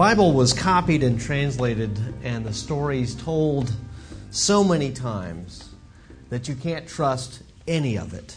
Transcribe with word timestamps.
Bible 0.00 0.32
was 0.32 0.54
copied 0.54 1.02
and 1.02 1.20
translated, 1.20 1.90
and 2.22 2.42
the 2.42 2.54
stories 2.54 3.14
told 3.14 3.70
so 4.30 4.64
many 4.64 4.90
times 4.92 5.74
that 6.30 6.48
you 6.48 6.54
can't 6.54 6.88
trust 6.88 7.42
any 7.68 7.98
of 7.98 8.14
it. 8.14 8.34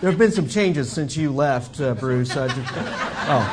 There 0.00 0.08
have 0.10 0.18
been 0.18 0.32
some 0.32 0.48
changes 0.48 0.90
since 0.90 1.18
you 1.18 1.30
left, 1.32 1.78
uh, 1.82 1.92
Bruce. 1.92 2.32
Just, 2.32 2.56
oh. 3.28 3.44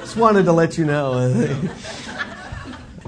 Just 0.00 0.16
wanted 0.16 0.46
to 0.46 0.52
let 0.52 0.76
you 0.76 0.84
know. 0.84 1.46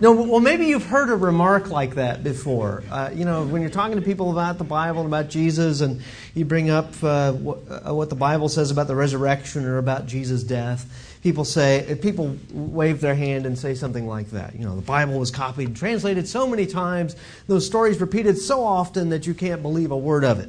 No, 0.00 0.12
well, 0.12 0.40
maybe 0.40 0.64
you've 0.64 0.86
heard 0.86 1.10
a 1.10 1.14
remark 1.14 1.68
like 1.68 1.96
that 1.96 2.24
before. 2.24 2.82
Uh, 2.91 3.10
you 3.12 3.27
know, 3.27 3.45
when 3.45 3.60
you're 3.60 3.70
talking 3.70 3.96
to 3.96 4.02
people 4.02 4.30
about 4.30 4.56
the 4.56 4.64
Bible 4.64 5.00
and 5.00 5.06
about 5.06 5.28
Jesus, 5.28 5.82
and 5.82 6.00
you 6.34 6.46
bring 6.46 6.70
up 6.70 6.86
uh, 7.04 7.32
what, 7.32 7.58
uh, 7.68 7.95
what, 7.95 8.08
the 8.08 8.14
Bible 8.14 8.48
says 8.48 8.70
about 8.70 8.86
the 8.86 8.96
resurrection 8.96 9.66
or 9.66 9.77
about 9.77 10.06
Jesus' 10.06 10.42
death, 10.42 11.18
people 11.22 11.44
say, 11.44 11.98
people 12.00 12.34
wave 12.50 13.02
their 13.02 13.14
hand 13.14 13.44
and 13.44 13.58
say 13.58 13.74
something 13.74 14.06
like 14.06 14.30
that. 14.30 14.55
You 14.55 14.64
know, 14.64 14.74
the 14.74 14.80
Bible 14.80 15.18
was 15.18 15.30
copied 15.30 15.68
and 15.68 15.77
translated 15.77 16.27
so 16.27 16.46
many 16.46 16.64
times, 16.64 17.14
those 17.46 17.66
stories 17.66 18.00
repeated 18.00 18.38
so 18.38 18.64
often 18.64 19.10
that 19.10 19.27
you 19.27 19.34
can't 19.34 19.60
believe 19.60 19.91
a 19.91 19.98
word 19.98 20.24
of 20.24 20.41
it. 20.41 20.48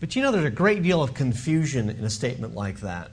But 0.00 0.16
you 0.16 0.22
know, 0.22 0.32
there's 0.32 0.46
a 0.46 0.50
great 0.50 0.82
deal 0.82 1.02
of 1.02 1.12
confusion 1.12 1.90
in 1.90 2.02
a 2.02 2.10
statement 2.10 2.54
like 2.54 2.80
that. 2.80 3.10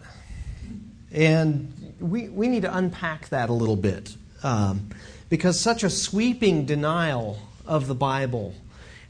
And 1.12 1.94
we, 2.00 2.30
we 2.30 2.48
need 2.48 2.62
to 2.62 2.74
unpack 2.74 3.28
that 3.30 3.50
a 3.50 3.54
little 3.54 3.76
bit. 3.76 4.16
Um, 4.44 4.90
because 5.30 5.60
such 5.60 5.84
a 5.84 5.90
sweeping 5.90 6.66
denial 6.66 7.40
of 7.66 7.88
the 7.88 7.96
Bible 7.96 8.56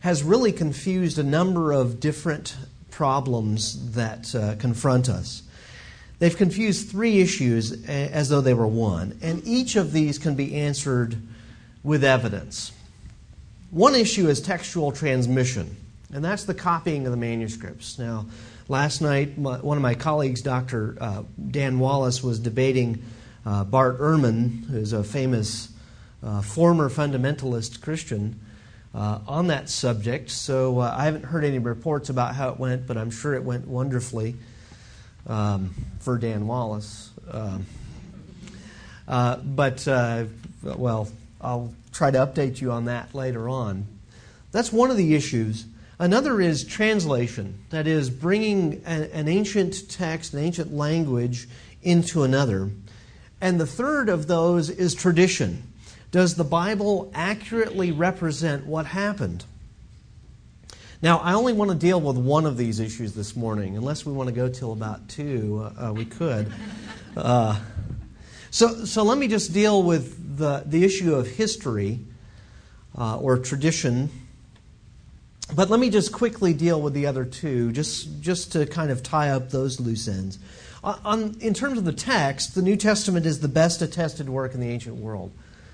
has 0.02 0.24
really 0.24 0.52
confused 0.52 1.18
a 1.18 1.24
number 1.24 1.72
of 1.72 2.00
different 2.00 2.56
problems 2.92 3.94
that 3.94 4.34
uh, 4.36 4.56
confront 4.56 5.10
us. 5.10 5.44
They've 6.20 6.36
confused 6.36 6.90
three 6.90 7.22
issues 7.22 7.86
as 7.88 8.28
though 8.28 8.42
they 8.42 8.54
were 8.54 8.68
one, 8.68 9.18
and 9.22 9.42
each 9.46 9.78
of 9.78 9.94
these 9.94 10.18
can 10.18 10.36
be 10.36 10.56
answered 10.56 11.16
with 11.82 12.04
evidence. 12.04 12.74
One 13.72 13.96
issue 13.96 14.28
is 14.28 14.42
textual 14.42 14.92
transmission, 14.92 15.78
and 16.14 16.24
that's 16.24 16.44
the 16.44 16.54
copying 16.54 17.06
of 17.06 17.12
the 17.12 17.18
manuscripts. 17.18 17.98
Now, 17.98 18.26
last 18.68 19.02
night, 19.02 19.38
my, 19.38 19.60
one 19.60 19.78
of 19.78 19.84
my 19.84 19.94
colleagues, 19.94 20.42
Dr. 20.42 20.98
Uh, 21.00 21.24
Dan 21.52 21.80
Wallace, 21.80 22.22
was 22.22 22.40
debating 22.40 23.02
uh, 23.46 23.64
Bart 23.64 24.00
Ehrman, 24.00 24.66
who's 24.70 24.94
a 24.94 25.04
famous 25.04 25.70
uh, 26.24 26.42
former 26.42 26.90
fundamentalist 26.90 27.82
Christian, 27.82 28.40
uh, 28.94 29.20
on 29.28 29.48
that 29.48 29.70
subject. 29.70 30.30
So 30.30 30.80
uh, 30.80 30.96
I 30.98 31.06
haven't 31.06 31.26
heard 31.26 31.44
any 31.44 31.60
reports 31.60 32.10
about 32.10 32.36
how 32.36 32.50
it 32.50 32.60
went, 32.60 32.88
but 32.88 32.98
I'm 32.98 33.12
sure 33.12 33.34
it 33.36 33.44
went 33.44 33.68
wonderfully 33.68 34.36
um, 35.28 35.74
for 36.00 36.18
Dan 36.18 36.48
Wallace. 36.48 37.12
Um, 37.32 37.66
uh, 39.08 39.38
but, 39.38 39.88
uh, 39.88 40.26
well, 40.64 41.10
I'll 41.42 41.74
try 41.94 42.12
to 42.12 42.18
update 42.18 42.62
you 42.62 42.72
on 42.72 42.86
that 42.86 43.14
later 43.16 43.48
on. 43.50 43.86
That's 44.52 44.74
one 44.74 44.92
of 44.92 44.98
the 44.98 45.16
issues. 45.16 45.66
Another 46.00 46.40
is 46.40 46.64
translation, 46.64 47.60
that 47.72 47.86
is, 47.86 48.10
bringing 48.10 48.82
an 48.86 49.28
ancient 49.28 49.90
text, 49.90 50.34
an 50.34 50.40
ancient 50.40 50.74
language 50.74 51.48
into 51.84 52.24
another. 52.24 52.70
And 53.42 53.60
the 53.60 53.68
third 53.68 54.10
of 54.10 54.28
those 54.28 54.70
is 54.70 54.94
tradition. 54.94 55.64
Does 56.12 56.36
the 56.36 56.44
Bible 56.44 57.12
accurately 57.14 57.92
represent 57.92 58.66
what 58.66 58.88
happened? 58.88 59.46
Now, 61.02 61.20
I 61.20 61.34
only 61.34 61.54
want 61.54 61.72
to 61.72 61.78
deal 61.78 62.02
with 62.02 62.18
one 62.18 62.46
of 62.46 62.58
these 62.58 62.80
issues 62.82 63.14
this 63.14 63.36
morning. 63.36 63.78
Unless 63.78 64.06
we 64.06 64.12
want 64.12 64.28
to 64.28 64.36
go 64.36 64.50
till 64.50 64.74
about 64.74 65.08
two, 65.08 65.62
uh, 65.64 65.88
uh, 65.88 65.94
we 65.94 66.04
could. 66.04 66.52
Uh, 67.16 67.58
so, 68.52 68.86
so 68.86 69.04
let 69.04 69.18
me 69.18 69.28
just 69.28 69.54
deal 69.54 69.82
with 69.82 70.38
the, 70.38 70.64
the 70.66 70.84
issue 70.84 71.16
of 71.16 71.28
history 71.28 72.00
uh, 72.98 73.18
or 73.18 73.38
tradition. 73.38 74.10
But 75.56 75.70
let 75.70 75.80
me 75.80 75.90
just 75.90 76.12
quickly 76.12 76.54
deal 76.54 76.82
with 76.82 76.94
the 76.94 77.06
other 77.06 77.24
two, 77.24 77.72
just, 77.72 78.22
just 78.22 78.52
to 78.52 78.66
kind 78.66 78.92
of 78.92 79.02
tie 79.02 79.30
up 79.30 79.52
those 79.52 79.80
loose 79.80 80.08
ends. 80.08 80.38
On, 80.84 81.36
in 81.42 81.54
terms 81.54 81.78
of 81.78 81.86
the 81.86 81.94
text, 81.94 82.56
the 82.56 82.62
New 82.62 82.78
Testament 82.78 83.26
is 83.26 83.42
the 83.42 83.48
best 83.48 83.82
attested 83.82 84.30
work 84.30 84.54
in 84.54 84.62
the 84.62 84.70
ancient 84.70 84.96
world. 84.96 85.32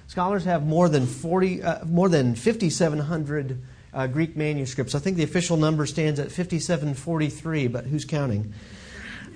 Scholars 0.07 0.45
have 0.45 0.65
more 0.65 0.89
than 0.89 1.05
40, 1.05 1.63
uh, 1.63 1.85
more 1.85 2.09
than 2.09 2.35
5,700 2.35 3.61
uh, 3.93 4.07
Greek 4.07 4.35
manuscripts. 4.35 4.93
I 4.93 4.99
think 4.99 5.17
the 5.17 5.23
official 5.23 5.57
number 5.57 5.85
stands 5.85 6.19
at 6.19 6.31
5,743, 6.31 7.67
but 7.67 7.85
who's 7.85 8.05
counting? 8.05 8.53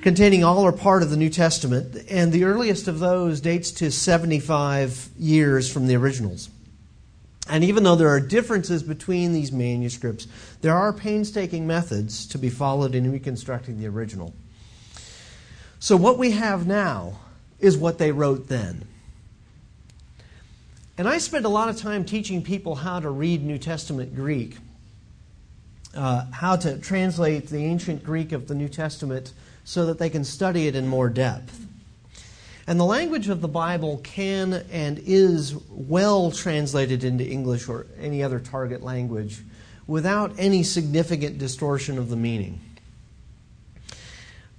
Containing 0.01 0.43
all 0.43 0.63
or 0.63 0.71
part 0.71 1.03
of 1.03 1.09
the 1.09 1.17
New 1.17 1.29
Testament, 1.29 1.97
and 2.09 2.31
the 2.31 2.45
earliest 2.45 2.87
of 2.87 2.99
those 2.99 3.41
dates 3.41 3.71
to 3.71 3.91
75 3.91 5.09
years 5.17 5.71
from 5.71 5.87
the 5.87 5.95
originals. 5.95 6.49
And 7.49 7.63
even 7.63 7.83
though 7.83 7.95
there 7.95 8.09
are 8.09 8.19
differences 8.19 8.83
between 8.83 9.33
these 9.33 9.51
manuscripts, 9.51 10.27
there 10.61 10.75
are 10.75 10.93
painstaking 10.93 11.65
methods 11.65 12.27
to 12.27 12.37
be 12.37 12.49
followed 12.49 12.95
in 12.95 13.11
reconstructing 13.11 13.79
the 13.79 13.87
original. 13.87 14.33
So, 15.79 15.95
what 15.95 16.17
we 16.17 16.31
have 16.31 16.67
now 16.67 17.19
is 17.59 17.77
what 17.77 17.97
they 17.97 18.11
wrote 18.11 18.47
then. 18.47 18.85
And 20.97 21.07
I 21.07 21.17
spend 21.17 21.45
a 21.45 21.49
lot 21.49 21.69
of 21.69 21.77
time 21.77 22.03
teaching 22.03 22.43
people 22.43 22.75
how 22.75 22.99
to 22.99 23.09
read 23.09 23.45
New 23.45 23.57
Testament 23.57 24.13
Greek, 24.13 24.57
uh, 25.95 26.25
how 26.31 26.57
to 26.57 26.77
translate 26.77 27.47
the 27.47 27.63
ancient 27.63 28.03
Greek 28.03 28.33
of 28.33 28.49
the 28.49 28.55
New 28.55 28.67
Testament 28.67 29.31
so 29.63 29.85
that 29.85 29.97
they 29.97 30.09
can 30.09 30.25
study 30.25 30.67
it 30.67 30.75
in 30.75 30.85
more 30.85 31.07
depth. 31.07 31.65
And 32.67 32.77
the 32.77 32.85
language 32.85 33.29
of 33.29 33.39
the 33.39 33.47
Bible 33.47 33.99
can 34.03 34.65
and 34.71 34.99
is 34.99 35.55
well 35.69 36.31
translated 36.31 37.05
into 37.05 37.25
English 37.25 37.69
or 37.69 37.87
any 37.97 38.21
other 38.21 38.39
target 38.39 38.83
language 38.83 39.41
without 39.87 40.33
any 40.37 40.63
significant 40.63 41.37
distortion 41.37 41.97
of 41.97 42.09
the 42.09 42.15
meaning. 42.17 42.59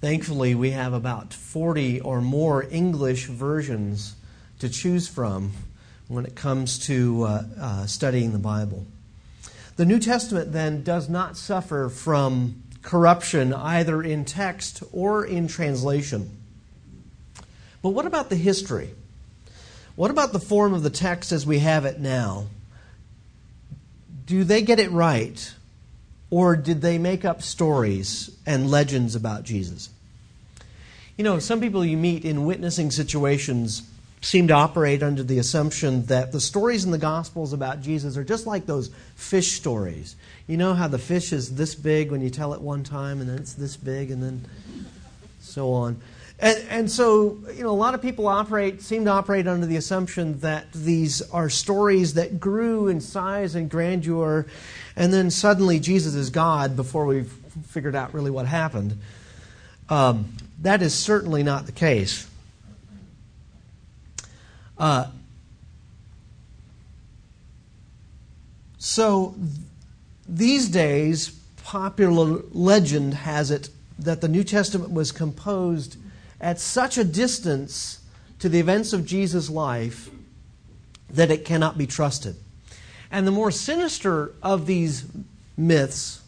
Thankfully, 0.01 0.55
we 0.55 0.71
have 0.71 0.95
about 0.95 1.35
40 1.35 2.01
or 2.01 2.23
more 2.23 2.67
English 2.71 3.27
versions 3.27 4.15
to 4.61 4.69
choose 4.69 5.07
from 5.07 5.53
when 6.09 6.25
it 6.25 6.35
comes 6.35 6.79
to 6.87 7.25
uh, 7.25 7.43
uh, 7.61 7.87
studying 7.87 8.33
the 8.33 8.39
Bible. 8.39 8.87
The 9.77 9.85
New 9.85 9.99
Testament 9.99 10.53
then 10.53 10.83
does 10.83 11.09
not 11.09 11.37
suffer 11.37 11.91
from 11.91 12.63
corruption 12.83 13.53
either 13.53 14.03
in 14.03 14.25
text 14.25 14.83
or 14.91 15.25
in 15.25 15.49
translation. 15.49 16.31
But 17.83 17.91
what 17.91 18.07
about 18.07 18.31
the 18.31 18.37
history? 18.37 18.91
What 19.97 20.11
about 20.11 20.33
the 20.33 20.41
form 20.41 20.73
of 20.73 20.83
the 20.83 20.91
text 20.91 21.31
as 21.31 21.47
we 21.47 21.59
have 21.59 21.85
it 21.85 22.01
now? 22.01 22.47
Do 24.25 24.45
they 24.45 24.63
get 24.63 24.79
it 24.79 24.91
right? 24.91 25.55
Or 26.31 26.55
did 26.55 26.81
they 26.81 26.97
make 26.97 27.25
up 27.25 27.43
stories 27.43 28.31
and 28.47 28.71
legends 28.71 29.15
about 29.15 29.43
Jesus? 29.43 29.91
You 31.17 31.25
know, 31.25 31.39
some 31.39 31.61
people 31.61 31.85
you 31.85 31.97
meet 31.97 32.25
in 32.25 32.47
witnessing 32.47 32.91
situations 32.91 33.83
seem 34.23 34.49
to 34.49 34.55
operate 34.55 35.03
under 35.03 35.23
the 35.23 35.39
assumption 35.39 36.07
that 36.07 36.31
the 36.31 36.41
stories 36.41 36.85
in 36.85 36.91
the 36.91 36.99
Gospels 36.99 37.53
about 37.53 37.81
Jesus 37.81 38.17
are 38.17 38.25
just 38.25 38.47
like 38.47 38.67
those 38.67 38.91
fish 39.17 39.53
stories. 39.53 40.15
You 40.47 40.57
know 40.57 40.75
how 40.75 40.89
the 40.89 40.99
fish 40.99 41.33
is 41.33 41.55
this 41.57 41.75
big 41.75 42.11
when 42.11 42.21
you 42.21 42.31
tell 42.31 42.53
it 42.53 42.61
one 42.61 42.85
time, 42.85 43.21
and 43.21 43.31
then 43.31 43.39
it's 43.39 43.55
this 43.55 43.77
big, 43.77 44.11
and 44.11 44.23
then 44.23 44.47
so 45.41 45.73
on. 45.73 46.01
And, 46.41 46.59
and 46.71 46.91
so, 46.91 47.39
you 47.55 47.63
know, 47.63 47.69
a 47.69 47.73
lot 47.73 47.95
of 47.95 48.01
people 48.01 48.27
operate, 48.27 48.81
seem 48.81 49.05
to 49.05 49.11
operate 49.11 49.47
under 49.47 49.67
the 49.67 49.77
assumption 49.77 50.41
that 50.41 50.73
these 50.73 51.21
are 51.31 51.51
stories 51.51 52.15
that 52.15 52.41
grew 52.41 52.89
in 52.89 53.03
size 53.03 53.55
and 53.55 53.71
grandeur, 53.71 54.47
and 54.97 55.13
then 55.13 55.31
suddenly 55.31 55.79
Jesus 55.79 56.15
is 56.15 56.31
God 56.31 56.77
before 56.77 57.05
we've 57.05 57.31
figured 57.67 57.95
out 57.95 58.15
really 58.15 58.31
what 58.31 58.47
happened. 58.47 58.99
Um, 59.91 60.33
that 60.63 60.81
is 60.81 60.95
certainly 60.95 61.43
not 61.43 61.67
the 61.67 61.73
case. 61.73 62.27
Uh, 64.79 65.09
so 68.79 69.35
th- 69.37 69.49
these 70.27 70.71
days, 70.71 71.39
popular 71.65 72.41
legend 72.53 73.13
has 73.13 73.51
it 73.51 73.69
that 73.99 74.23
the 74.23 74.29
New 74.29 74.43
Testament 74.43 74.91
was 74.91 75.13
composed 75.13 75.99
at 76.41 76.59
such 76.59 76.99
a 76.99 77.05
distance 77.05 78.01
to 78.39 78.49
the 78.49 78.59
events 78.59 78.93
of 78.93 79.05
Jesus' 79.05 79.51
life 79.51 80.11
that 81.11 81.31
it 81.31 81.45
cannot 81.45 81.77
be 81.77 81.87
trusted. 81.87 82.37
And 83.11 83.27
the 83.27 83.33
more 83.33 83.51
sinister 83.51 84.33
of 84.43 84.67
these 84.67 85.05
myths 85.57 86.23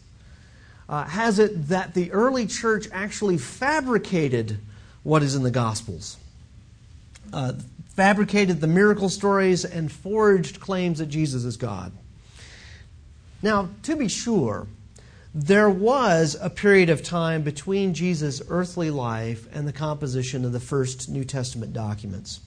uh, 0.89 1.05
has 1.05 1.39
it 1.39 1.69
that 1.69 1.93
the 1.93 2.11
early 2.11 2.45
church 2.45 2.87
actually 2.91 3.37
fabricated 3.37 4.59
what 5.03 5.23
is 5.23 5.35
in 5.35 5.43
the 5.43 5.51
Gospels. 5.51 6.17
Uh, 7.31 7.53
fabricated 7.95 8.59
the 8.59 8.67
miracle 8.67 9.09
stories, 9.09 9.63
and 9.65 9.91
forged 9.91 10.59
claims 10.59 10.99
that 10.99 11.07
Jesus 11.07 11.45
is 11.45 11.57
God. 11.57 11.91
Now, 13.41 13.69
to 13.83 13.95
be 13.95 14.07
sure, 14.07 14.67
there 15.33 15.69
was 15.69 16.37
a 16.39 16.49
period 16.49 16.89
of 16.89 17.03
time 17.03 17.41
between 17.41 17.93
Jesus' 17.93 18.41
earthly 18.49 18.91
life 18.91 19.47
and 19.53 19.67
the 19.67 19.73
composition 19.73 20.45
of 20.45 20.51
the 20.51 20.59
first 20.59 21.09
New 21.09 21.23
Testament 21.23 21.73
documents. 21.73 22.39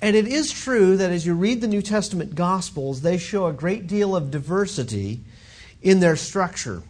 And 0.00 0.16
it 0.16 0.26
is 0.26 0.50
true 0.50 0.96
that 0.96 1.10
as 1.10 1.26
you 1.26 1.34
read 1.34 1.60
the 1.60 1.66
New 1.66 1.82
Testament 1.82 2.34
Gospels, 2.34 3.02
they 3.02 3.18
show 3.18 3.46
a 3.46 3.52
great 3.52 3.86
deal 3.86 4.16
of 4.16 4.30
diversity 4.30 5.20
in 5.82 6.00
their 6.00 6.16
structure 6.16 6.82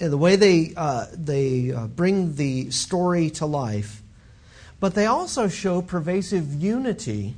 and 0.00 0.12
the 0.12 0.18
way 0.18 0.36
they, 0.36 0.72
uh, 0.76 1.06
they 1.12 1.72
uh, 1.72 1.86
bring 1.86 2.34
the 2.34 2.70
story 2.70 3.30
to 3.30 3.46
life. 3.46 4.02
But 4.80 4.94
they 4.94 5.06
also 5.06 5.48
show 5.48 5.82
pervasive 5.82 6.52
unity 6.52 7.34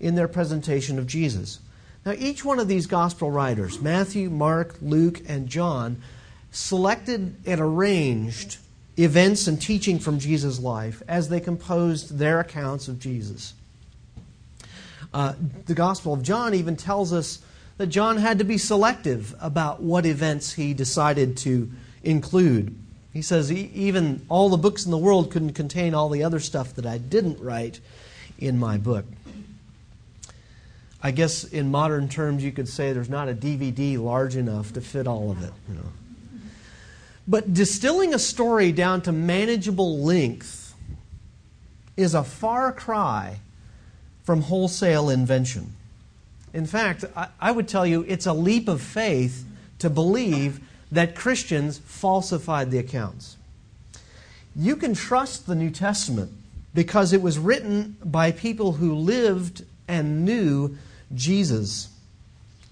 in 0.00 0.14
their 0.14 0.28
presentation 0.28 0.98
of 0.98 1.06
Jesus. 1.06 1.60
Now, 2.04 2.12
each 2.12 2.44
one 2.44 2.58
of 2.58 2.68
these 2.68 2.86
gospel 2.86 3.30
writers, 3.30 3.80
Matthew, 3.80 4.30
Mark, 4.30 4.76
Luke, 4.80 5.20
and 5.28 5.48
John, 5.48 6.02
selected 6.50 7.36
and 7.46 7.60
arranged 7.60 8.56
events 8.96 9.46
and 9.46 9.60
teaching 9.60 9.98
from 9.98 10.18
Jesus' 10.18 10.58
life 10.58 11.02
as 11.06 11.28
they 11.28 11.40
composed 11.40 12.18
their 12.18 12.40
accounts 12.40 12.88
of 12.88 12.98
Jesus. 12.98 13.54
Uh, 15.12 15.34
the 15.66 15.74
Gospel 15.74 16.14
of 16.14 16.22
John 16.22 16.54
even 16.54 16.76
tells 16.76 17.12
us 17.12 17.40
that 17.78 17.88
John 17.88 18.18
had 18.18 18.38
to 18.38 18.44
be 18.44 18.58
selective 18.58 19.34
about 19.40 19.82
what 19.82 20.06
events 20.06 20.52
he 20.52 20.74
decided 20.74 21.36
to 21.38 21.70
include. 22.02 22.76
He 23.12 23.22
says, 23.22 23.50
even 23.50 24.24
all 24.28 24.48
the 24.48 24.56
books 24.56 24.84
in 24.84 24.90
the 24.90 24.98
world 24.98 25.30
couldn't 25.30 25.54
contain 25.54 25.94
all 25.94 26.08
the 26.08 26.22
other 26.22 26.40
stuff 26.40 26.74
that 26.74 26.86
I 26.86 26.98
didn't 26.98 27.40
write 27.40 27.80
in 28.38 28.58
my 28.58 28.76
book. 28.76 29.04
I 31.02 31.10
guess 31.12 31.44
in 31.44 31.70
modern 31.70 32.08
terms, 32.08 32.44
you 32.44 32.52
could 32.52 32.68
say 32.68 32.92
there's 32.92 33.08
not 33.08 33.28
a 33.28 33.34
DVD 33.34 33.98
large 33.98 34.36
enough 34.36 34.72
to 34.74 34.80
fit 34.80 35.06
all 35.06 35.30
of 35.30 35.42
it. 35.42 35.52
You 35.68 35.76
know. 35.76 36.40
But 37.26 37.54
distilling 37.54 38.12
a 38.12 38.18
story 38.18 38.72
down 38.72 39.02
to 39.02 39.12
manageable 39.12 40.00
length 40.00 40.74
is 41.96 42.14
a 42.14 42.24
far 42.24 42.72
cry 42.72 43.38
from 44.24 44.42
wholesale 44.42 45.08
invention. 45.08 45.74
In 46.52 46.66
fact, 46.66 47.04
I 47.40 47.52
would 47.52 47.68
tell 47.68 47.86
you 47.86 48.04
it's 48.08 48.26
a 48.26 48.32
leap 48.32 48.68
of 48.68 48.82
faith 48.82 49.44
to 49.78 49.88
believe 49.88 50.60
that 50.92 51.14
Christians 51.14 51.78
falsified 51.78 52.70
the 52.70 52.78
accounts. 52.78 53.36
You 54.56 54.76
can 54.76 54.94
trust 54.94 55.46
the 55.46 55.54
New 55.54 55.70
Testament 55.70 56.32
because 56.74 57.12
it 57.12 57.22
was 57.22 57.38
written 57.38 57.96
by 58.04 58.32
people 58.32 58.72
who 58.72 58.94
lived 58.94 59.64
and 59.86 60.24
knew 60.24 60.76
Jesus. 61.14 61.88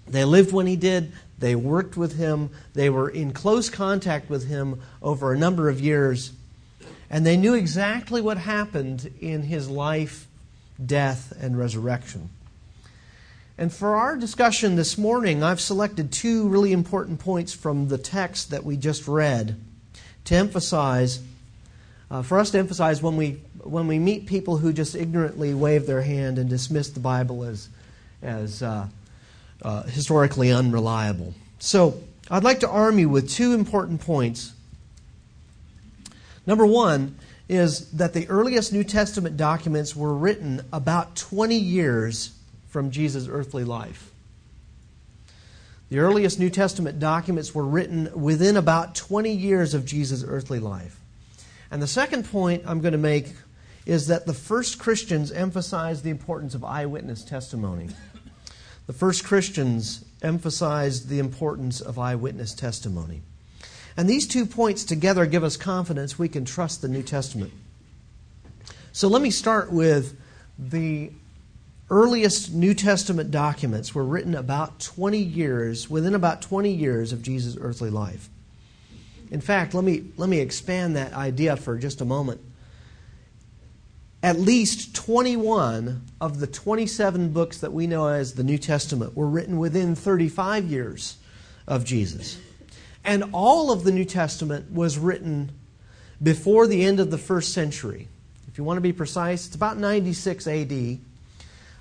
They 0.07 0.25
lived 0.25 0.51
when 0.51 0.67
he 0.67 0.75
did, 0.75 1.11
they 1.37 1.55
worked 1.55 1.95
with 1.95 2.17
him, 2.17 2.49
they 2.73 2.89
were 2.89 3.09
in 3.09 3.31
close 3.31 3.69
contact 3.69 4.29
with 4.29 4.47
him 4.47 4.81
over 5.01 5.31
a 5.31 5.37
number 5.37 5.69
of 5.69 5.79
years, 5.79 6.33
and 7.09 7.25
they 7.25 7.37
knew 7.37 7.53
exactly 7.53 8.21
what 8.21 8.37
happened 8.37 9.11
in 9.21 9.43
his 9.43 9.69
life, 9.69 10.27
death, 10.83 11.33
and 11.39 11.57
resurrection. 11.57 12.29
And 13.57 13.73
for 13.73 13.95
our 13.95 14.15
discussion 14.15 14.77
this 14.77 14.97
morning, 14.97 15.43
I've 15.43 15.59
selected 15.59 16.11
two 16.11 16.47
really 16.47 16.71
important 16.71 17.19
points 17.19 17.53
from 17.53 17.89
the 17.89 17.97
text 17.97 18.51
that 18.51 18.63
we 18.63 18.77
just 18.77 19.07
read 19.07 19.59
to 20.25 20.35
emphasize, 20.35 21.19
uh, 22.09 22.21
for 22.21 22.39
us 22.39 22.51
to 22.51 22.59
emphasize 22.59 23.01
when 23.01 23.17
we, 23.17 23.31
when 23.63 23.87
we 23.87 23.99
meet 23.99 24.27
people 24.27 24.57
who 24.57 24.71
just 24.71 24.95
ignorantly 24.95 25.53
wave 25.53 25.87
their 25.87 26.01
hand 26.01 26.37
and 26.39 26.49
dismiss 26.49 26.89
the 26.89 27.01
Bible 27.01 27.43
as 27.43 27.67
as 28.21 28.61
uh, 28.61 28.87
uh, 29.61 29.83
historically 29.83 30.51
unreliable. 30.51 31.33
So, 31.59 32.01
I'd 32.31 32.43
like 32.43 32.59
to 32.59 32.69
arm 32.69 32.99
you 32.99 33.09
with 33.09 33.29
two 33.29 33.53
important 33.53 34.01
points. 34.01 34.53
Number 36.45 36.65
one 36.65 37.17
is 37.47 37.89
that 37.91 38.13
the 38.13 38.27
earliest 38.29 38.71
New 38.71 38.83
Testament 38.83 39.35
documents 39.35 39.95
were 39.95 40.13
written 40.13 40.61
about 40.71 41.15
20 41.15 41.55
years 41.55 42.31
from 42.69 42.91
Jesus' 42.91 43.27
earthly 43.27 43.63
life. 43.63 44.11
The 45.89 45.97
earliest 45.97 46.39
New 46.39 46.51
Testament 46.51 46.99
documents 46.99 47.55
were 47.55 47.65
written 47.65 48.11
within 48.13 48.57
about 48.57 48.93
20 48.93 49.31
years 49.31 49.73
of 49.73 49.85
Jesus' 49.85 50.23
earthly 50.25 50.59
life. 50.59 50.99
And 51.71 51.81
the 51.81 51.87
second 51.87 52.25
point 52.29 52.63
I'm 52.67 52.81
going 52.81 52.91
to 52.91 52.99
make 52.99 53.33
is 53.89 54.05
that 54.05 54.27
the 54.27 54.33
first 54.35 54.77
Christians 54.77 55.31
emphasized 55.31 56.03
the 56.03 56.11
importance 56.11 56.53
of 56.53 56.63
eyewitness 56.63 57.23
testimony. 57.23 57.89
The 58.85 58.93
first 58.93 59.23
Christians 59.23 60.05
emphasized 60.21 61.09
the 61.09 61.17
importance 61.17 61.81
of 61.81 61.97
eyewitness 61.97 62.53
testimony. 62.53 63.23
And 63.97 64.07
these 64.07 64.27
two 64.27 64.45
points 64.45 64.83
together 64.83 65.25
give 65.25 65.43
us 65.43 65.57
confidence 65.57 66.19
we 66.19 66.29
can 66.29 66.45
trust 66.45 66.83
the 66.83 66.87
New 66.87 67.01
Testament. 67.01 67.51
So 68.91 69.07
let 69.07 69.23
me 69.23 69.31
start 69.31 69.71
with 69.71 70.15
the 70.59 71.11
earliest 71.89 72.53
New 72.53 72.75
Testament 72.75 73.31
documents 73.31 73.95
were 73.95 74.05
written 74.05 74.35
about 74.35 74.79
20 74.81 75.17
years, 75.17 75.89
within 75.89 76.13
about 76.13 76.43
20 76.43 76.71
years 76.71 77.11
of 77.11 77.23
Jesus' 77.23 77.57
earthly 77.59 77.89
life. 77.89 78.29
In 79.31 79.41
fact, 79.41 79.73
let 79.73 79.83
me, 79.83 80.03
let 80.15 80.29
me 80.29 80.39
expand 80.39 80.95
that 80.95 81.13
idea 81.13 81.57
for 81.57 81.75
just 81.75 82.01
a 82.01 82.05
moment 82.05 82.39
at 84.21 84.39
least 84.39 84.95
21 84.95 86.01
of 86.19 86.39
the 86.39 86.47
27 86.47 87.29
books 87.31 87.59
that 87.59 87.71
we 87.71 87.87
know 87.87 88.07
as 88.07 88.33
the 88.33 88.43
New 88.43 88.57
Testament 88.57 89.15
were 89.15 89.27
written 89.27 89.57
within 89.57 89.95
35 89.95 90.65
years 90.65 91.17
of 91.67 91.85
Jesus. 91.85 92.37
And 93.05 93.23
all 93.31 93.71
of 93.71 93.83
the 93.83 93.91
New 93.91 94.03
Testament 94.03 94.71
was 94.71 94.97
written 94.97 95.51
before 96.21 96.67
the 96.67 96.83
end 96.83 96.99
of 96.99 97.11
the 97.11 97.17
first 97.17 97.53
century. 97.53 98.09
If 98.49 98.57
you 98.57 98.63
want 98.65 98.77
to 98.77 98.81
be 98.81 98.91
precise, 98.91 99.47
it's 99.47 99.55
about 99.55 99.77
96 99.77 100.47
AD. 100.47 100.99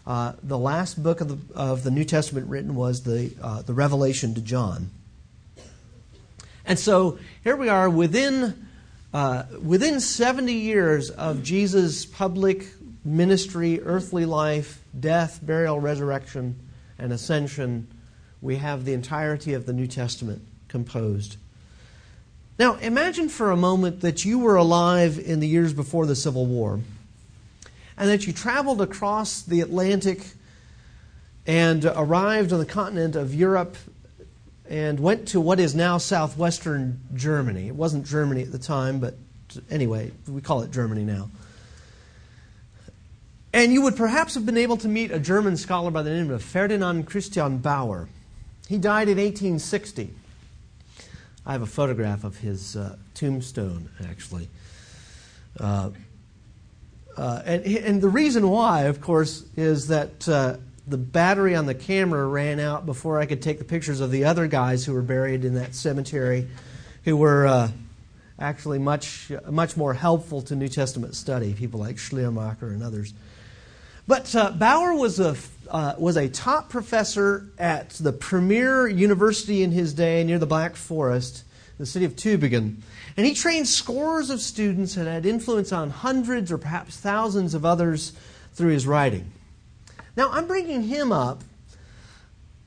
Uh, 0.06 0.32
the 0.42 0.58
last 0.58 1.02
book 1.02 1.20
of 1.20 1.28
the, 1.28 1.54
of 1.54 1.82
the 1.82 1.90
New 1.90 2.04
Testament 2.04 2.48
written 2.48 2.76
was 2.76 3.02
the, 3.02 3.32
uh, 3.42 3.62
the 3.62 3.74
Revelation 3.74 4.34
to 4.34 4.40
John. 4.40 4.90
And 6.64 6.78
so 6.78 7.18
here 7.42 7.56
we 7.56 7.68
are 7.68 7.90
within 7.90 8.67
uh, 9.12 9.44
within 9.62 10.00
70 10.00 10.52
years 10.52 11.10
of 11.10 11.42
Jesus' 11.42 12.04
public 12.04 12.66
ministry, 13.04 13.80
earthly 13.82 14.26
life, 14.26 14.82
death, 14.98 15.40
burial, 15.42 15.80
resurrection, 15.80 16.58
and 16.98 17.12
ascension, 17.12 17.88
we 18.42 18.56
have 18.56 18.84
the 18.84 18.92
entirety 18.92 19.54
of 19.54 19.66
the 19.66 19.72
New 19.72 19.86
Testament 19.86 20.42
composed. 20.68 21.36
Now, 22.58 22.74
imagine 22.74 23.28
for 23.28 23.50
a 23.50 23.56
moment 23.56 24.00
that 24.00 24.24
you 24.24 24.38
were 24.40 24.56
alive 24.56 25.18
in 25.18 25.40
the 25.40 25.48
years 25.48 25.72
before 25.72 26.06
the 26.06 26.16
Civil 26.16 26.44
War 26.46 26.80
and 27.96 28.08
that 28.08 28.26
you 28.26 28.32
traveled 28.32 28.80
across 28.80 29.42
the 29.42 29.60
Atlantic 29.60 30.24
and 31.46 31.84
arrived 31.84 32.52
on 32.52 32.58
the 32.58 32.66
continent 32.66 33.16
of 33.16 33.34
Europe 33.34 33.76
and 34.68 35.00
went 35.00 35.28
to 35.28 35.40
what 35.40 35.58
is 35.58 35.74
now 35.74 35.98
southwestern 35.98 37.00
Germany. 37.14 37.68
It 37.68 37.74
wasn't 37.74 38.06
Germany 38.06 38.42
at 38.42 38.52
the 38.52 38.58
time, 38.58 39.00
but 39.00 39.14
anyway, 39.70 40.12
we 40.26 40.40
call 40.40 40.62
it 40.62 40.70
Germany 40.70 41.04
now. 41.04 41.30
And 43.52 43.72
you 43.72 43.82
would 43.82 43.96
perhaps 43.96 44.34
have 44.34 44.44
been 44.44 44.58
able 44.58 44.76
to 44.78 44.88
meet 44.88 45.10
a 45.10 45.18
German 45.18 45.56
scholar 45.56 45.90
by 45.90 46.02
the 46.02 46.10
name 46.10 46.30
of 46.30 46.42
Ferdinand 46.42 47.04
Christian 47.04 47.58
Baur. 47.58 48.08
He 48.68 48.76
died 48.76 49.08
in 49.08 49.16
1860. 49.16 50.10
I 51.46 51.52
have 51.52 51.62
a 51.62 51.66
photograph 51.66 52.24
of 52.24 52.36
his 52.36 52.76
uh, 52.76 52.96
tombstone, 53.14 53.88
actually. 54.04 54.50
Uh, 55.58 55.90
uh, 57.16 57.42
and, 57.46 57.64
and 57.64 58.02
the 58.02 58.08
reason 58.08 58.50
why, 58.50 58.82
of 58.82 59.00
course, 59.00 59.44
is 59.56 59.88
that 59.88 60.28
uh, 60.28 60.58
the 60.88 60.98
battery 60.98 61.54
on 61.54 61.66
the 61.66 61.74
camera 61.74 62.26
ran 62.26 62.60
out 62.60 62.86
before 62.86 63.18
I 63.18 63.26
could 63.26 63.42
take 63.42 63.58
the 63.58 63.64
pictures 63.64 64.00
of 64.00 64.10
the 64.10 64.24
other 64.24 64.46
guys 64.46 64.84
who 64.84 64.92
were 64.92 65.02
buried 65.02 65.44
in 65.44 65.54
that 65.54 65.74
cemetery, 65.74 66.48
who 67.04 67.16
were 67.16 67.46
uh, 67.46 67.70
actually 68.38 68.78
much 68.78 69.30
much 69.48 69.76
more 69.76 69.94
helpful 69.94 70.42
to 70.42 70.56
New 70.56 70.68
Testament 70.68 71.14
study. 71.14 71.52
People 71.52 71.80
like 71.80 71.98
Schleiermacher 71.98 72.68
and 72.68 72.82
others. 72.82 73.12
But 74.06 74.34
uh, 74.34 74.52
Baur 74.52 74.94
was 74.94 75.20
a 75.20 75.36
uh, 75.70 75.94
was 75.98 76.16
a 76.16 76.28
top 76.28 76.70
professor 76.70 77.46
at 77.58 77.90
the 77.90 78.12
premier 78.12 78.88
university 78.88 79.62
in 79.62 79.72
his 79.72 79.92
day 79.92 80.24
near 80.24 80.38
the 80.38 80.46
Black 80.46 80.76
Forest, 80.76 81.44
the 81.76 81.86
city 81.86 82.06
of 82.06 82.16
Tübingen. 82.16 82.76
And 83.16 83.26
he 83.26 83.34
trained 83.34 83.68
scores 83.68 84.30
of 84.30 84.40
students 84.40 84.96
and 84.96 85.06
had 85.06 85.26
influence 85.26 85.72
on 85.72 85.90
hundreds 85.90 86.50
or 86.50 86.56
perhaps 86.56 86.96
thousands 86.96 87.52
of 87.52 87.64
others 87.64 88.12
through 88.54 88.70
his 88.70 88.86
writing. 88.86 89.30
Now, 90.18 90.30
I'm 90.32 90.48
bringing 90.48 90.82
him 90.82 91.12
up 91.12 91.44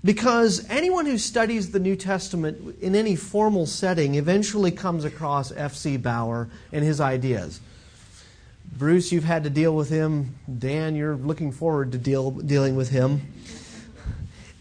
because 0.05 0.65
anyone 0.70 1.05
who 1.05 1.17
studies 1.17 1.72
the 1.72 1.81
New 1.81 1.98
Testament 1.98 2.77
in 2.79 2.96
any 2.96 3.17
formal 3.17 3.65
setting 3.65 4.15
eventually 4.15 4.72
comes 4.72 5.03
across 5.03 5.51
F.C. 5.51 5.98
Baur 5.98 6.48
and 6.72 6.81
his 6.81 7.01
ideas. 7.01 7.60
Bruce, 8.77 9.12
you've 9.12 9.25
had 9.25 9.43
to 9.43 9.50
deal 9.50 9.75
with 9.75 9.89
him. 9.89 10.34
Dan, 10.60 10.96
you're 10.96 11.17
looking 11.17 11.51
forward 11.51 11.91
to 11.91 11.98
deal, 11.98 12.31
dealing 12.31 12.77
with 12.77 12.88
him. 12.88 13.34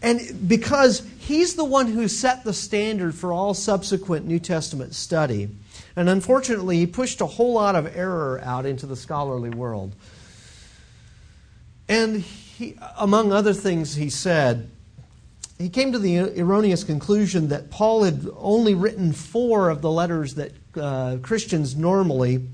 And 0.01 0.49
because 0.49 1.01
he's 1.19 1.55
the 1.55 1.63
one 1.63 1.87
who 1.87 2.09
set 2.09 2.43
the 2.43 2.51
standard 2.51 3.15
for 3.15 3.31
all 3.31 3.53
subsequent 3.53 4.27
New 4.27 4.39
Testament 4.39 4.95
study. 4.95 5.47
And 5.95 6.09
unfortunately, 6.09 6.79
he 6.79 6.87
pushed 6.87 7.21
a 7.21 7.25
whole 7.25 7.53
lot 7.53 7.77
of 7.77 7.95
error 7.95 8.41
out 8.43 8.65
into 8.65 8.85
the 8.85 8.97
scholarly 8.97 9.49
world. 9.49 9.95
And 11.87 12.25
he, 12.61 12.77
among 12.99 13.33
other 13.33 13.53
things, 13.53 13.95
he 13.95 14.11
said, 14.11 14.69
he 15.57 15.67
came 15.67 15.91
to 15.93 15.99
the 15.99 16.39
erroneous 16.39 16.83
conclusion 16.83 17.47
that 17.47 17.71
Paul 17.71 18.03
had 18.03 18.27
only 18.37 18.75
written 18.75 19.13
four 19.13 19.71
of 19.71 19.81
the 19.81 19.89
letters 19.89 20.35
that 20.35 20.51
uh, 20.75 21.17
Christians 21.23 21.75
normally 21.75 22.47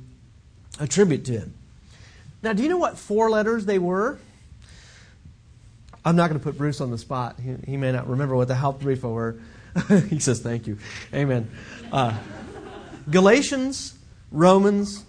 attribute 0.79 1.25
to 1.25 1.33
him. 1.33 1.53
Now, 2.41 2.53
do 2.53 2.63
you 2.63 2.69
know 2.69 2.77
what 2.77 2.97
four 2.97 3.29
letters 3.29 3.65
they 3.65 3.79
were? 3.79 4.17
I'm 6.05 6.15
not 6.15 6.29
going 6.29 6.39
to 6.39 6.43
put 6.43 6.57
Bruce 6.57 6.79
on 6.79 6.89
the 6.89 6.97
spot. 6.97 7.37
He, 7.37 7.55
he 7.71 7.75
may 7.75 7.91
not 7.91 8.07
remember 8.07 8.33
what 8.37 8.47
the 8.47 8.53
Hauptbriefe 8.53 9.03
were. 9.03 9.35
he 10.09 10.19
says, 10.19 10.39
Thank 10.39 10.67
you. 10.67 10.77
Amen. 11.13 11.49
Uh, 11.91 12.17
Galatians, 13.09 13.97
Romans, 14.31 15.03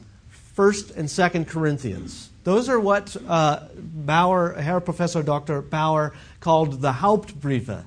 1st 0.57 0.97
and 0.97 1.09
2nd 1.09 1.47
Corinthians. 1.47 2.28
Those 2.45 2.69
are 2.69 2.81
what 2.81 3.17
uh, 3.27 3.61
Baur, 3.77 4.53
Herr 4.55 4.81
Professor 4.81 5.23
Dr. 5.23 5.61
Baur, 5.61 6.15
called 6.41 6.81
the 6.81 6.93
Hauptbriefe. 6.93 7.85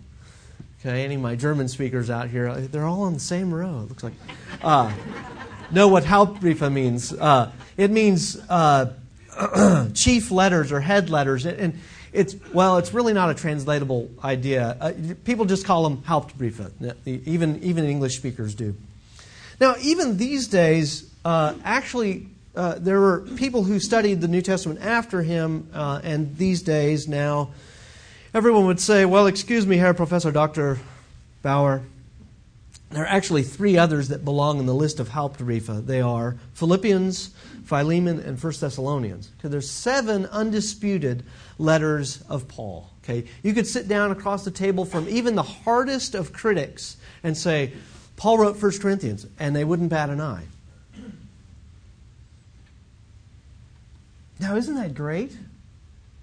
Okay, 0.79 1.03
any 1.03 1.15
of 1.15 1.22
my 1.22 1.36
German 1.36 1.67
speakers 1.67 2.10
out 2.10 2.29
here, 2.29 2.53
they're 2.53 2.86
all 2.86 3.03
on 3.03 3.13
the 3.13 3.20
same 3.20 3.53
row, 3.53 3.81
it 3.81 3.89
looks 3.89 4.03
like. 4.03 4.13
Uh, 4.63 4.91
know 5.72 5.88
what 5.88 6.03
Hauptbriefe 6.03 6.72
means. 6.72 7.13
Uh, 7.13 7.51
it 7.77 7.91
means 7.91 8.38
uh, 8.50 8.93
chief 9.93 10.31
letters 10.31 10.72
or 10.72 10.79
head 10.79 11.10
letters. 11.10 11.46
And 11.46 11.79
it's, 12.13 12.36
well, 12.53 12.77
it's 12.77 12.93
really 12.93 13.13
not 13.13 13.29
a 13.29 13.34
translatable 13.34 14.10
idea. 14.24 14.77
Uh, 14.79 14.93
people 15.24 15.46
just 15.46 15.65
call 15.65 15.84
them 15.84 15.98
Hauptbriefe. 16.03 16.96
Even, 17.05 17.63
even 17.63 17.86
English 17.86 18.17
speakers 18.17 18.55
do. 18.55 18.75
Now, 19.60 19.75
even 19.81 20.17
these 20.17 20.48
days, 20.48 21.10
uh, 21.24 21.53
actually, 21.63 22.27
uh, 22.55 22.75
there 22.77 23.00
were 23.00 23.22
people 23.38 23.63
who 23.63 23.79
studied 23.79 24.22
the 24.22 24.27
New 24.27 24.41
Testament 24.41 24.81
after 24.81 25.22
him, 25.22 25.70
uh, 25.74 26.01
and 26.03 26.38
these 26.38 26.62
days 26.62 27.08
now, 27.08 27.51
everyone 28.34 28.65
would 28.65 28.79
say, 28.79 29.05
well, 29.05 29.27
excuse 29.27 29.65
me, 29.65 29.77
Herr 29.77 29.93
Professor 29.93 30.31
Dr. 30.31 30.79
Baur. 31.41 31.81
There 32.89 33.03
are 33.03 33.08
actually 33.08 33.43
three 33.43 33.77
others 33.77 34.10
that 34.10 34.25
belong 34.25 34.60
in 34.60 34.65
the 34.65 34.75
list 34.75 35.00
of 35.00 35.10
Hauptbriefe. 35.10 35.86
They 35.86 36.01
are 36.01 36.36
Philippians, 36.53 37.27
Philemon, 37.63 38.20
and 38.20 38.38
First 38.38 38.60
Thessalonians. 38.60 39.29
Okay, 39.39 39.48
there's 39.48 39.70
seven 39.70 40.25
undisputed 40.25 41.24
letters 41.58 42.22
of 42.27 42.50
Paul. 42.50 42.89
Okay, 43.01 43.29
you 43.43 43.53
could 43.53 43.65
sit 43.65 43.88
down 43.88 44.12
across 44.12 44.43
the 44.43 44.51
table 44.51 44.84
from 44.84 45.08
even 45.08 45.36
the 45.36 45.43
hardest 45.43 46.15
of 46.15 46.34
critics 46.34 46.98
and 47.24 47.38
say, 47.38 47.72
Paul 48.17 48.39
wrote 48.39 48.58
First 48.58 48.81
Corinthians, 48.81 49.25
and 49.39 49.55
they 49.55 49.63
wouldn't 49.63 49.89
bat 49.89 50.10
an 50.10 50.20
eye. 50.20 50.43
Now, 54.41 54.55
isn't 54.55 54.74
that 54.74 54.95
great? 54.95 55.38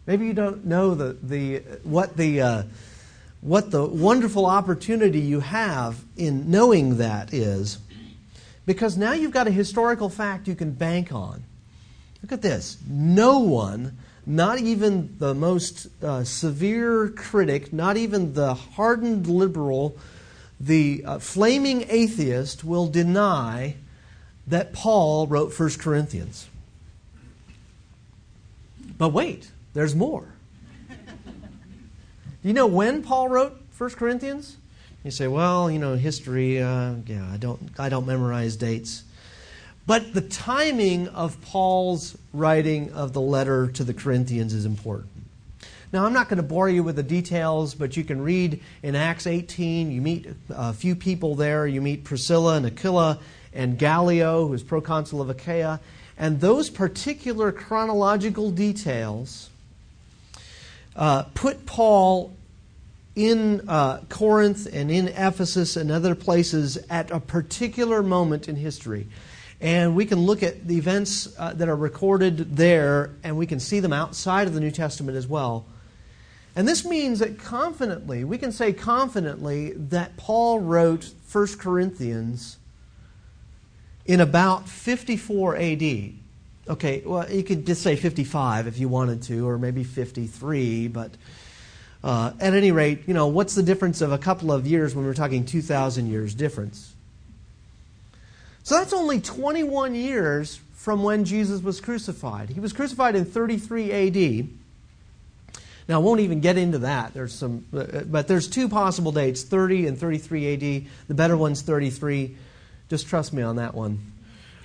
Maybe 0.05 0.27
you 0.27 0.33
don't 0.33 0.67
know 0.67 0.97
the, 0.97 1.17
the, 1.23 1.59
what, 1.85 2.17
the, 2.17 2.41
uh, 2.41 2.63
what 3.41 3.71
the 3.71 3.87
wonderful 3.87 4.45
opportunity 4.45 5.21
you 5.21 5.39
have 5.39 6.03
in 6.17 6.51
knowing 6.51 6.97
that 6.97 7.33
is, 7.33 7.79
because 8.67 8.97
now 8.97 9.13
you've 9.13 9.31
got 9.31 9.47
a 9.47 9.53
historical 9.53 10.09
fact 10.09 10.49
you 10.49 10.57
can 10.57 10.73
bank 10.73 11.13
on. 11.13 11.45
Look 12.21 12.33
at 12.33 12.43
this. 12.43 12.79
No 12.89 13.39
one, 13.39 13.97
not 14.27 14.59
even 14.59 15.15
the 15.19 15.33
most 15.33 15.87
uh, 16.03 16.25
severe 16.25 17.11
critic, 17.11 17.73
not 17.73 17.97
even 17.97 18.35
the 18.35 18.55
hardened 18.55 19.29
liberal, 19.29 19.97
the 20.59 21.05
uh, 21.07 21.19
flaming 21.21 21.87
atheist 21.89 22.65
will 22.65 22.89
deny 22.89 23.77
that 24.49 24.73
Paul 24.73 25.29
wrote 25.29 25.57
1 25.57 25.71
Corinthians. 25.79 26.49
But 28.99 29.11
wait, 29.11 29.51
there's 29.75 29.95
more. 29.95 30.35
Do 30.89 32.49
you 32.49 32.53
know 32.53 32.67
when 32.67 33.03
Paul 33.03 33.29
wrote 33.29 33.61
1 33.77 33.91
Corinthians? 33.91 34.57
You 35.05 35.11
say, 35.11 35.29
well, 35.29 35.71
you 35.71 35.79
know, 35.79 35.95
history, 35.95 36.61
uh, 36.61 36.95
yeah, 37.07 37.29
I 37.33 37.37
don't, 37.37 37.71
I 37.79 37.89
don't 37.89 38.07
memorize 38.07 38.57
dates. 38.57 39.05
But 39.87 40.13
the 40.13 40.21
timing 40.21 41.09
of 41.09 41.41
Paul's 41.41 42.19
writing 42.33 42.93
of 42.93 43.13
the 43.13 43.21
letter 43.21 43.69
to 43.69 43.85
the 43.85 43.95
Corinthians 43.95 44.53
is 44.53 44.67
important. 44.67 45.11
Now, 45.93 46.05
I'm 46.05 46.13
not 46.13 46.29
going 46.29 46.37
to 46.37 46.43
bore 46.43 46.69
you 46.69 46.83
with 46.83 46.97
the 46.97 47.03
details, 47.03 47.75
but 47.75 47.97
you 47.97 48.05
can 48.05 48.21
read 48.21 48.61
in 48.83 48.95
Acts 48.95 49.27
18. 49.27 49.91
You 49.91 50.03
meet 50.03 50.27
a 50.51 50.75
few 50.75 50.95
people 50.95 51.35
there. 51.35 51.67
You 51.67 51.81
meet 51.81 52.05
Priscilla 52.05 52.57
and 52.57 52.67
Aquila 52.67 53.19
and 53.55 53.79
Gallio, 53.79 54.47
who 54.47 54.53
is 54.53 54.63
proconsul 54.63 55.23
of 55.23 55.31
Achaia. 55.31 55.81
And 56.19 56.41
those 56.41 56.69
particular 56.69 57.53
chronological 57.53 58.51
details 58.51 59.51
uh, 60.97 61.23
put 61.35 61.65
Paul 61.65 62.35
in 63.15 63.69
uh, 63.69 64.01
Corinth 64.09 64.69
and 64.73 64.91
in 64.91 65.09
Ephesus 65.09 65.77
and 65.77 65.91
other 65.91 66.17
places 66.17 66.77
at 66.91 67.11
a 67.13 67.21
particular 67.21 68.03
moment 68.03 68.49
in 68.49 68.57
history. 68.57 69.07
And 69.61 69.97
we 69.97 70.07
can 70.07 70.21
look 70.21 70.43
at 70.43 70.67
the 70.69 70.77
events 70.77 71.29
uh, 71.39 71.53
that 71.55 71.69
are 71.69 71.77
recorded 71.77 72.57
there, 72.57 73.11
and 73.25 73.37
we 73.37 73.47
can 73.47 73.59
see 73.59 73.81
them 73.81 73.93
outside 73.93 74.47
of 74.47 74.55
the 74.55 74.61
New 74.61 74.71
Testament 74.71 75.17
as 75.17 75.27
well. 75.27 75.67
And 76.55 76.67
this 76.67 76.85
means 76.85 77.21
that 77.21 77.39
confidently, 77.39 78.25
we 78.25 78.39
can 78.39 78.53
say 78.53 78.73
confidently 78.73 79.73
that 79.73 80.17
Paul 80.17 80.61
wrote 80.61 81.13
1 81.31 81.47
Corinthians 81.59 82.58
in 84.09 84.21
about 84.21 84.69
54 84.69 85.57
AD. 85.57 86.13
Okay, 86.69 87.03
well, 87.05 87.31
you 87.31 87.45
could 87.45 87.67
just 87.67 87.83
say 87.83 87.95
55 87.95 88.67
if 88.67 88.79
you 88.79 88.89
wanted 88.89 89.23
to, 89.25 89.47
or 89.47 89.59
maybe 89.59 89.85
53, 89.85 90.89
but 90.89 91.13
uh, 92.03 92.33
at 92.41 92.55
any 92.55 92.73
rate, 92.73 93.03
you 93.07 93.15
know, 93.15 93.29
what's 93.29 93.55
the 93.55 93.63
difference 93.63 94.01
of 94.01 94.11
a 94.11 94.19
couple 94.19 94.51
of 94.51 94.67
years 94.67 94.95
when 94.95 95.05
we're 95.05 95.15
talking 95.15 95.45
2,000 95.45 96.09
years 96.09 96.35
difference? 96.35 96.95
So 98.63 98.77
that's 98.77 98.93
only 98.93 99.21
21 99.21 99.95
years 99.95 100.61
from 100.75 101.03
when 101.03 101.25
Jesus 101.25 101.63
was 101.63 101.81
crucified. 101.81 102.49
He 102.51 102.61
was 102.61 102.73
crucified 102.73 103.15
in 103.15 103.25
33 103.25 103.93
AD. 103.93 104.49
Now, 105.89 105.97
I 105.97 105.99
won't 105.99 106.21
even 106.21 106.41
get 106.41 106.59
into 106.59 106.79
that. 106.81 107.15
There's 107.15 107.33
some, 107.33 107.67
uh, 107.75 108.03
but 108.07 108.29
there's 108.29 108.47
two 108.47 108.69
possible 108.69 109.11
dates 109.11 109.43
30 109.43 109.87
and 109.87 109.99
33 109.99 110.55
AD. 110.55 110.87
The 111.09 111.15
better 111.15 111.37
one's 111.37 111.63
33. 111.63 112.37
Just 112.89 113.07
trust 113.09 113.33
me 113.33 113.43
on 113.43 113.57
that 113.57 113.75
one. 113.75 114.01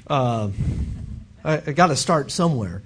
Uh, 0.07 0.49
I, 1.43 1.55
I 1.67 1.71
got 1.73 1.87
to 1.87 1.95
start 1.95 2.31
somewhere. 2.31 2.81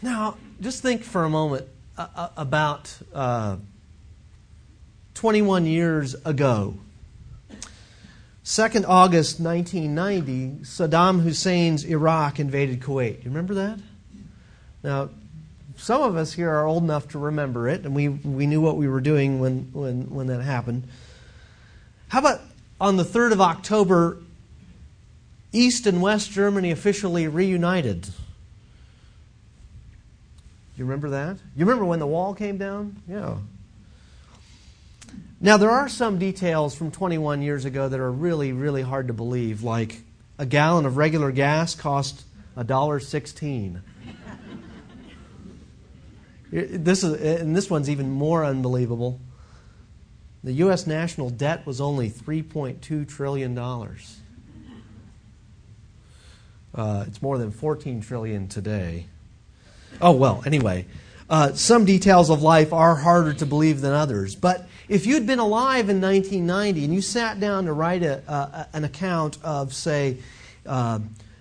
Now, 0.00 0.36
just 0.60 0.82
think 0.82 1.02
for 1.02 1.24
a 1.24 1.30
moment 1.30 1.66
uh, 1.96 2.06
uh 2.14 2.28
about 2.36 2.96
uh, 3.12 3.56
21 5.14 5.66
years 5.66 6.14
ago. 6.24 6.74
2nd 8.44 8.84
August 8.88 9.40
1990, 9.40 10.64
Saddam 10.64 11.22
Hussein's 11.22 11.84
Iraq 11.84 12.38
invaded 12.38 12.80
Kuwait. 12.80 13.18
You 13.18 13.30
remember 13.30 13.54
that? 13.54 13.78
Now, 14.82 15.10
some 15.76 16.02
of 16.02 16.16
us 16.16 16.32
here 16.32 16.50
are 16.50 16.64
old 16.64 16.82
enough 16.82 17.08
to 17.08 17.18
remember 17.18 17.68
it, 17.68 17.84
and 17.84 17.94
we, 17.94 18.08
we 18.08 18.46
knew 18.46 18.60
what 18.60 18.76
we 18.76 18.88
were 18.88 19.00
doing 19.00 19.38
when, 19.40 19.68
when, 19.72 20.08
when 20.08 20.28
that 20.28 20.40
happened. 20.40 20.84
How 22.08 22.20
about 22.20 22.40
on 22.80 22.96
the 22.96 23.04
3rd 23.04 23.32
of 23.32 23.40
October, 23.40 24.18
East 25.52 25.86
and 25.86 26.00
West 26.00 26.30
Germany 26.30 26.70
officially 26.70 27.26
reunited. 27.26 28.08
You 30.76 30.84
remember 30.84 31.10
that? 31.10 31.38
You 31.56 31.64
remember 31.64 31.84
when 31.84 31.98
the 31.98 32.06
wall 32.06 32.34
came 32.34 32.56
down? 32.56 33.02
Yeah. 33.08 33.38
Now, 35.40 35.56
there 35.56 35.70
are 35.70 35.88
some 35.88 36.18
details 36.18 36.74
from 36.74 36.90
21 36.90 37.42
years 37.42 37.64
ago 37.64 37.88
that 37.88 37.98
are 37.98 38.10
really, 38.10 38.52
really 38.52 38.82
hard 38.82 39.08
to 39.08 39.14
believe, 39.14 39.62
like 39.62 40.00
a 40.38 40.46
gallon 40.46 40.86
of 40.86 40.96
regular 40.96 41.32
gas 41.32 41.74
cost 41.74 42.24
$1.16. 42.56 43.80
this 46.52 47.02
is, 47.04 47.40
and 47.40 47.56
this 47.56 47.70
one's 47.70 47.90
even 47.90 48.10
more 48.10 48.44
unbelievable. 48.44 49.20
The 50.44 50.52
U.S. 50.54 50.86
national 50.86 51.30
debt 51.30 51.66
was 51.66 51.80
only 51.80 52.10
$3.2 52.10 53.08
trillion. 53.08 53.58
Uh, 56.74 57.04
it's 57.08 57.20
more 57.20 57.38
than 57.38 57.50
14 57.50 58.00
trillion 58.00 58.46
today. 58.46 59.06
Oh, 60.00 60.12
well, 60.12 60.42
anyway. 60.46 60.86
Uh, 61.28 61.52
some 61.52 61.84
details 61.84 62.30
of 62.30 62.42
life 62.42 62.72
are 62.72 62.94
harder 62.94 63.34
to 63.34 63.44
believe 63.44 63.80
than 63.80 63.92
others. 63.92 64.34
But 64.34 64.68
if 64.88 65.06
you'd 65.06 65.26
been 65.26 65.40
alive 65.40 65.90
in 65.90 66.00
1990 66.00 66.84
and 66.84 66.94
you 66.94 67.02
sat 67.02 67.40
down 67.40 67.64
to 67.66 67.72
write 67.72 68.02
a, 68.02 68.68
an 68.72 68.84
account 68.84 69.38
of, 69.42 69.74
say, 69.74 70.18
uh, 70.64 71.00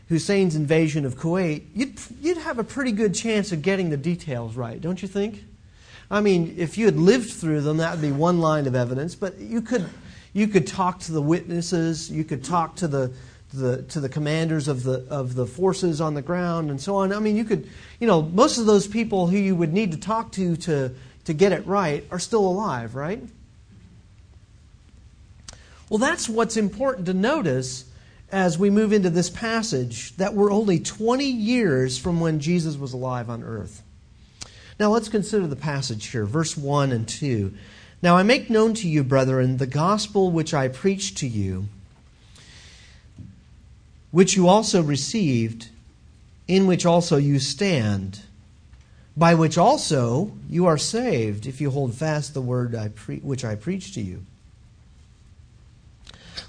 Hussein's 0.10 0.56
invasion 0.56 1.06
of 1.06 1.16
Kuwait, 1.16 1.64
you'd, 1.74 2.00
you'd 2.22 2.38
have 2.38 2.60
a 2.60 2.64
pretty 2.64 2.92
good 2.92 3.14
chance 3.14 3.52
of 3.52 3.62
getting 3.62 3.90
the 3.90 3.98
details 3.98 4.56
right, 4.56 4.82
don't 4.82 5.02
you 5.02 5.08
think? 5.08 5.44
I 6.10 6.22
mean, 6.22 6.56
if 6.58 6.78
you 6.78 6.86
had 6.86 6.98
lived 6.98 7.32
through 7.32 7.62
them, 7.62 7.78
that 7.78 7.92
would 7.92 8.02
be 8.02 8.12
one 8.12 8.40
line 8.40 8.66
of 8.66 8.76
evidence, 8.76 9.14
but 9.14 9.38
you 9.40 9.62
could, 9.62 9.86
you 10.34 10.48
could 10.48 10.66
talk 10.66 11.00
to 11.02 11.12
the 11.12 11.22
witnesses, 11.22 12.10
you 12.10 12.24
could 12.24 12.44
talk 12.44 12.76
to 12.78 12.88
the, 12.88 13.12
the, 13.54 13.84
to 13.84 14.00
the 14.00 14.08
commanders 14.08 14.68
of 14.68 14.84
the, 14.84 15.06
of 15.10 15.36
the 15.36 15.46
forces 15.46 16.00
on 16.00 16.14
the 16.14 16.22
ground 16.22 16.70
and 16.70 16.80
so 16.80 16.96
on. 16.96 17.12
I 17.12 17.20
mean, 17.20 17.36
you 17.36 17.44
could, 17.44 17.70
you 18.00 18.08
know, 18.08 18.22
most 18.22 18.58
of 18.58 18.66
those 18.66 18.88
people 18.88 19.28
who 19.28 19.38
you 19.38 19.56
would 19.56 19.74
need 19.74 19.92
to 19.92 19.98
talk 19.98 20.32
to 20.34 20.56
to, 20.58 20.94
to 21.26 21.34
get 21.34 21.52
it 21.52 21.66
right 21.68 22.06
are 22.10 22.20
still 22.20 22.48
alive, 22.48 22.96
right? 22.96 23.22
Well, 25.90 25.98
that's 25.98 26.28
what's 26.28 26.58
important 26.58 27.06
to 27.08 27.14
notice 27.14 27.86
as 28.32 28.58
we 28.58 28.70
move 28.70 28.92
into 28.92 29.10
this 29.10 29.30
passage 29.30 30.16
that 30.18 30.34
we're 30.34 30.52
only 30.52 30.80
20 30.80 31.26
years 31.26 31.98
from 31.98 32.20
when 32.20 32.40
Jesus 32.40 32.76
was 32.76 32.94
alive 32.94 33.30
on 33.30 33.44
earth. 33.44 33.84
Now 34.80 34.92
let's 34.92 35.10
consider 35.10 35.48
the 35.48 35.56
passage 35.56 36.08
here, 36.08 36.26
verse 36.26 36.56
1 36.56 36.92
and 36.92 37.08
2. 37.08 37.54
Now 38.02 38.16
I 38.16 38.24
make 38.24 38.50
known 38.50 38.74
to 38.76 38.88
you, 38.88 39.04
brethren, 39.04 39.58
the 39.58 39.68
gospel 39.68 40.32
which 40.32 40.54
I 40.54 40.68
preached 40.68 41.18
to 41.18 41.28
you, 41.28 41.68
which 44.12 44.36
you 44.36 44.48
also 44.48 44.84
received, 44.84 45.70
in 46.48 46.68
which 46.68 46.86
also 46.86 47.18
you 47.18 47.40
stand, 47.40 48.22
by 49.16 49.34
which 49.34 49.58
also 49.58 50.32
you 50.48 50.68
are 50.68 50.78
saved, 50.78 51.48
if 51.48 51.60
you 51.60 51.72
hold 51.72 51.96
fast 51.96 52.34
the 52.34 52.42
word 52.42 52.76
I 52.76 52.90
pre- 52.90 53.20
which 53.20 53.44
I 53.44 53.56
preached 53.56 53.96
to 53.96 54.02
you 54.02 54.24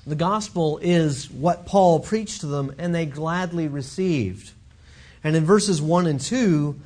the 0.08 0.16
gospel 0.16 0.78
is 0.78 1.30
what 1.30 1.66
Paul 1.66 2.00
preached 2.00 2.40
to 2.40 2.46
them, 2.46 2.74
and 2.78 2.94
they 2.94 3.04
gladly 3.04 3.68
received. 3.68 4.52
And 5.22 5.36
in 5.36 5.44
verses 5.44 5.82
1 5.82 6.06
and 6.06 6.18
2, 6.18 6.80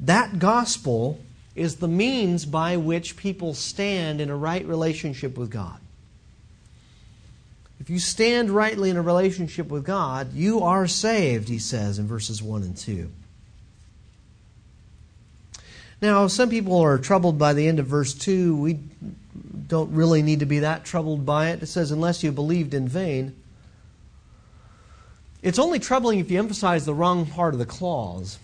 that 0.00 0.38
gospel 0.38 1.20
is 1.54 1.76
the 1.76 1.88
means 1.88 2.44
by 2.46 2.76
which 2.76 3.16
people 3.16 3.54
stand 3.54 4.20
in 4.20 4.30
a 4.30 4.36
right 4.36 4.66
relationship 4.66 5.38
with 5.38 5.50
God. 5.50 5.78
If 7.80 7.90
you 7.90 7.98
stand 7.98 8.50
rightly 8.50 8.90
in 8.90 8.96
a 8.96 9.02
relationship 9.02 9.68
with 9.68 9.84
God, 9.84 10.32
you 10.32 10.60
are 10.60 10.86
saved, 10.86 11.48
he 11.48 11.58
says 11.58 11.98
in 11.98 12.06
verses 12.06 12.42
1 12.42 12.62
and 12.62 12.76
2. 12.76 13.10
Now, 16.00 16.26
some 16.26 16.50
people 16.50 16.80
are 16.80 16.98
troubled 16.98 17.38
by 17.38 17.52
the 17.52 17.68
end 17.68 17.78
of 17.78 17.86
verse 17.86 18.14
2. 18.14 18.56
We 18.56 18.78
don't 19.68 19.92
really 19.92 20.22
need 20.22 20.40
to 20.40 20.46
be 20.46 20.60
that 20.60 20.84
troubled 20.84 21.24
by 21.24 21.50
it. 21.50 21.62
It 21.62 21.66
says, 21.66 21.90
unless 21.90 22.22
you 22.22 22.32
believed 22.32 22.74
in 22.74 22.88
vain. 22.88 23.34
It's 25.42 25.58
only 25.58 25.78
troubling 25.78 26.20
if 26.20 26.30
you 26.30 26.38
emphasize 26.38 26.84
the 26.84 26.94
wrong 26.94 27.26
part 27.26 27.54
of 27.54 27.58
the 27.58 27.66
clause. 27.66 28.38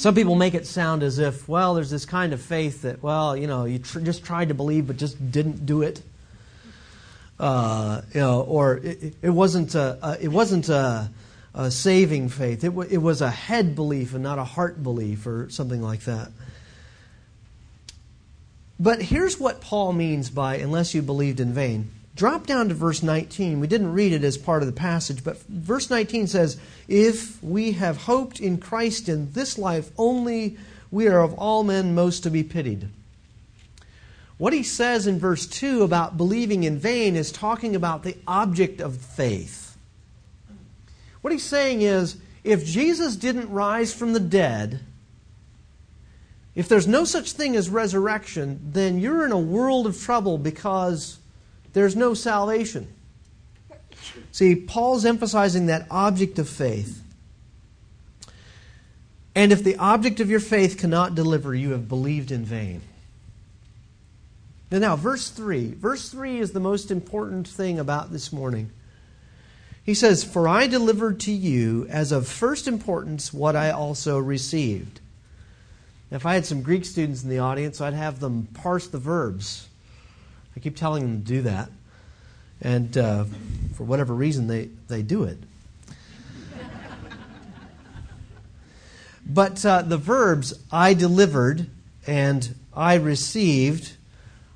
Some 0.00 0.14
people 0.14 0.34
make 0.34 0.54
it 0.54 0.66
sound 0.66 1.02
as 1.02 1.18
if, 1.18 1.46
well, 1.46 1.74
there's 1.74 1.90
this 1.90 2.06
kind 2.06 2.32
of 2.32 2.40
faith 2.40 2.80
that, 2.82 3.02
well, 3.02 3.36
you 3.36 3.46
know, 3.46 3.66
you 3.66 3.80
tr- 3.80 4.00
just 4.00 4.24
tried 4.24 4.48
to 4.48 4.54
believe 4.54 4.86
but 4.86 4.96
just 4.96 5.30
didn't 5.30 5.66
do 5.66 5.82
it. 5.82 6.00
Uh, 7.38 8.00
you 8.14 8.20
know, 8.20 8.40
or 8.40 8.78
it, 8.78 9.14
it 9.20 9.28
wasn't 9.28 9.74
a, 9.74 9.98
a, 10.00 10.18
it 10.18 10.28
wasn't 10.28 10.70
a, 10.70 11.10
a 11.52 11.70
saving 11.70 12.30
faith. 12.30 12.64
It, 12.64 12.68
w- 12.68 12.88
it 12.90 12.96
was 12.96 13.20
a 13.20 13.28
head 13.28 13.74
belief 13.74 14.14
and 14.14 14.22
not 14.22 14.38
a 14.38 14.44
heart 14.44 14.82
belief, 14.82 15.26
or 15.26 15.50
something 15.50 15.82
like 15.82 16.00
that. 16.04 16.30
But 18.78 19.02
here's 19.02 19.38
what 19.38 19.60
Paul 19.60 19.92
means 19.92 20.30
by 20.30 20.54
unless 20.56 20.94
you 20.94 21.02
believed 21.02 21.40
in 21.40 21.52
vain. 21.52 21.90
Drop 22.16 22.46
down 22.46 22.68
to 22.68 22.74
verse 22.74 23.02
19. 23.02 23.60
We 23.60 23.66
didn't 23.66 23.92
read 23.92 24.12
it 24.12 24.24
as 24.24 24.36
part 24.36 24.62
of 24.62 24.66
the 24.66 24.72
passage, 24.72 25.22
but 25.22 25.40
verse 25.44 25.90
19 25.90 26.26
says, 26.26 26.58
If 26.88 27.42
we 27.42 27.72
have 27.72 27.96
hoped 27.96 28.40
in 28.40 28.58
Christ 28.58 29.08
in 29.08 29.32
this 29.32 29.56
life 29.56 29.90
only, 29.96 30.58
we 30.90 31.06
are 31.06 31.20
of 31.20 31.34
all 31.34 31.62
men 31.62 31.94
most 31.94 32.24
to 32.24 32.30
be 32.30 32.42
pitied. 32.42 32.88
What 34.38 34.52
he 34.52 34.62
says 34.62 35.06
in 35.06 35.18
verse 35.18 35.46
2 35.46 35.82
about 35.82 36.16
believing 36.16 36.64
in 36.64 36.78
vain 36.78 37.14
is 37.14 37.30
talking 37.30 37.76
about 37.76 38.02
the 38.02 38.16
object 38.26 38.80
of 38.80 38.96
faith. 38.96 39.76
What 41.20 41.32
he's 41.32 41.44
saying 41.44 41.82
is, 41.82 42.16
if 42.42 42.64
Jesus 42.64 43.16
didn't 43.16 43.50
rise 43.50 43.92
from 43.92 44.14
the 44.14 44.20
dead, 44.20 44.80
if 46.54 46.68
there's 46.68 46.88
no 46.88 47.04
such 47.04 47.32
thing 47.32 47.54
as 47.54 47.68
resurrection, 47.68 48.60
then 48.72 48.98
you're 48.98 49.24
in 49.24 49.32
a 49.32 49.38
world 49.38 49.86
of 49.86 50.00
trouble 50.00 50.38
because 50.38 51.18
there's 51.72 51.96
no 51.96 52.14
salvation. 52.14 52.88
See, 54.32 54.54
Paul's 54.54 55.04
emphasizing 55.04 55.66
that 55.66 55.86
object 55.90 56.38
of 56.38 56.48
faith. 56.48 57.02
And 59.34 59.52
if 59.52 59.62
the 59.62 59.76
object 59.76 60.20
of 60.20 60.30
your 60.30 60.40
faith 60.40 60.78
cannot 60.78 61.14
deliver, 61.14 61.54
you 61.54 61.70
have 61.70 61.88
believed 61.88 62.30
in 62.30 62.44
vain. 62.44 62.82
Now, 64.70 64.96
verse 64.96 65.30
3. 65.30 65.74
Verse 65.74 66.08
3 66.10 66.38
is 66.38 66.52
the 66.52 66.60
most 66.60 66.90
important 66.90 67.46
thing 67.48 67.78
about 67.78 68.12
this 68.12 68.32
morning. 68.32 68.70
He 69.82 69.94
says, 69.94 70.22
For 70.22 70.46
I 70.46 70.66
delivered 70.66 71.20
to 71.20 71.32
you 71.32 71.86
as 71.88 72.12
of 72.12 72.28
first 72.28 72.68
importance 72.68 73.32
what 73.32 73.56
I 73.56 73.70
also 73.70 74.18
received 74.18 75.00
if 76.10 76.26
I 76.26 76.34
had 76.34 76.44
some 76.44 76.62
Greek 76.62 76.84
students 76.84 77.22
in 77.22 77.30
the 77.30 77.38
audience, 77.38 77.80
I'd 77.80 77.94
have 77.94 78.20
them 78.20 78.48
parse 78.52 78.88
the 78.88 78.98
verbs. 78.98 79.68
I 80.56 80.60
keep 80.60 80.76
telling 80.76 81.02
them 81.02 81.22
to 81.22 81.26
do 81.26 81.42
that. 81.42 81.70
And 82.60 82.96
uh, 82.96 83.24
for 83.74 83.84
whatever 83.84 84.14
reason, 84.14 84.46
they, 84.46 84.68
they 84.88 85.02
do 85.02 85.24
it. 85.24 85.38
but 89.26 89.64
uh, 89.64 89.82
the 89.82 89.96
verbs 89.96 90.54
I 90.70 90.94
delivered 90.94 91.66
and 92.06 92.54
I 92.74 92.94
received 92.94 93.92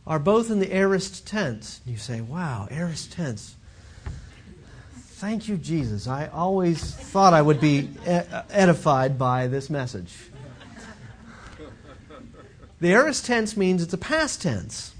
are 0.06 0.18
both 0.18 0.50
in 0.50 0.60
the 0.60 0.74
aorist 0.74 1.26
tense. 1.26 1.80
You 1.86 1.96
say, 1.96 2.20
wow, 2.20 2.68
aorist 2.70 3.12
tense. 3.12 3.56
Thank 4.94 5.48
you, 5.48 5.56
Jesus. 5.56 6.06
I 6.06 6.26
always 6.26 6.94
thought 6.94 7.32
I 7.32 7.40
would 7.40 7.60
be 7.60 7.88
edified 8.04 9.18
by 9.18 9.46
this 9.46 9.70
message. 9.70 10.12
The 12.80 12.92
aorist 12.92 13.24
tense 13.24 13.56
means 13.56 13.82
it's 13.82 13.94
a 13.94 13.98
past 13.98 14.42
tense. 14.42 14.93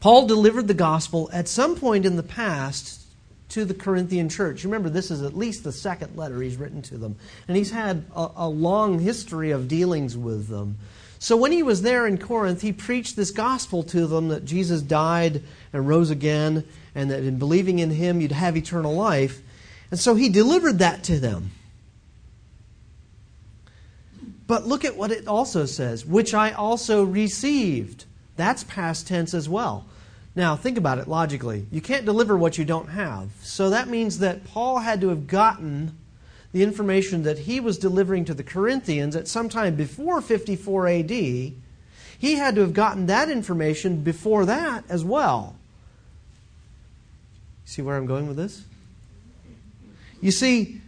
Paul 0.00 0.26
delivered 0.26 0.68
the 0.68 0.74
gospel 0.74 1.30
at 1.32 1.48
some 1.48 1.76
point 1.76 2.04
in 2.04 2.16
the 2.16 2.22
past 2.22 3.06
to 3.50 3.64
the 3.64 3.74
Corinthian 3.74 4.28
church. 4.28 4.64
Remember, 4.64 4.88
this 4.88 5.10
is 5.10 5.22
at 5.22 5.36
least 5.36 5.64
the 5.64 5.72
second 5.72 6.16
letter 6.16 6.40
he's 6.42 6.56
written 6.56 6.82
to 6.82 6.98
them. 6.98 7.16
And 7.46 7.56
he's 7.56 7.70
had 7.70 8.04
a, 8.14 8.28
a, 8.36 8.48
long 8.48 8.98
history 8.98 9.50
of 9.50 9.68
dealings 9.68 10.16
with 10.16 10.48
them. 10.48 10.78
So 11.18 11.36
when 11.36 11.52
he 11.52 11.62
was 11.62 11.82
there 11.82 12.06
in 12.06 12.18
Corinth, 12.18 12.60
he 12.60 12.72
preached 12.72 13.16
this 13.16 13.30
gospel 13.30 13.82
to 13.84 14.06
them 14.06 14.28
that 14.28 14.44
Jesus 14.44 14.82
died 14.82 15.42
and 15.72 15.88
rose 15.88 16.10
again, 16.10 16.64
and 16.94 17.10
that 17.10 17.22
in 17.22 17.38
believing 17.38 17.78
in 17.78 17.90
him, 17.90 18.20
you'd 18.20 18.32
have 18.32 18.56
eternal 18.56 18.94
life. 18.94 19.40
And 19.90 19.98
so 19.98 20.14
he 20.14 20.28
delivered 20.28 20.80
that 20.80 21.04
to 21.04 21.18
them. 21.18 21.52
But 24.46 24.66
look 24.66 24.84
at 24.84 24.96
what 24.96 25.10
it 25.10 25.26
also 25.26 25.66
says, 25.66 26.04
which 26.04 26.34
I 26.34 26.52
also 26.52 27.04
received. 27.04 28.04
That's 28.36 28.64
past 28.64 29.06
tense 29.08 29.34
as 29.34 29.48
well. 29.48 29.86
Now, 30.34 30.54
think 30.54 30.76
about 30.76 30.98
it 30.98 31.08
logically. 31.08 31.66
You 31.70 31.80
can't 31.80 32.04
deliver 32.04 32.36
what 32.36 32.58
you 32.58 32.64
don't 32.64 32.90
have. 32.90 33.30
So 33.40 33.70
that 33.70 33.88
means 33.88 34.18
that 34.18 34.44
Paul 34.44 34.80
had 34.80 35.00
to 35.00 35.08
have 35.08 35.26
gotten 35.26 35.96
the 36.52 36.62
information 36.62 37.22
that 37.22 37.40
he 37.40 37.58
was 37.58 37.78
delivering 37.78 38.26
to 38.26 38.34
the 38.34 38.42
Corinthians 38.44 39.16
at 39.16 39.28
some 39.28 39.48
time 39.48 39.76
before 39.76 40.20
54 40.20 40.88
AD. 40.88 41.10
He 41.10 41.54
had 42.20 42.54
to 42.54 42.60
have 42.62 42.74
gotten 42.74 43.06
that 43.06 43.30
information 43.30 44.02
before 44.02 44.44
that 44.46 44.84
as 44.88 45.04
well. 45.04 45.56
See 47.64 47.82
where 47.82 47.96
I'm 47.96 48.06
going 48.06 48.28
with 48.28 48.36
this? 48.36 48.64
You 50.20 50.30
see, 50.30 50.80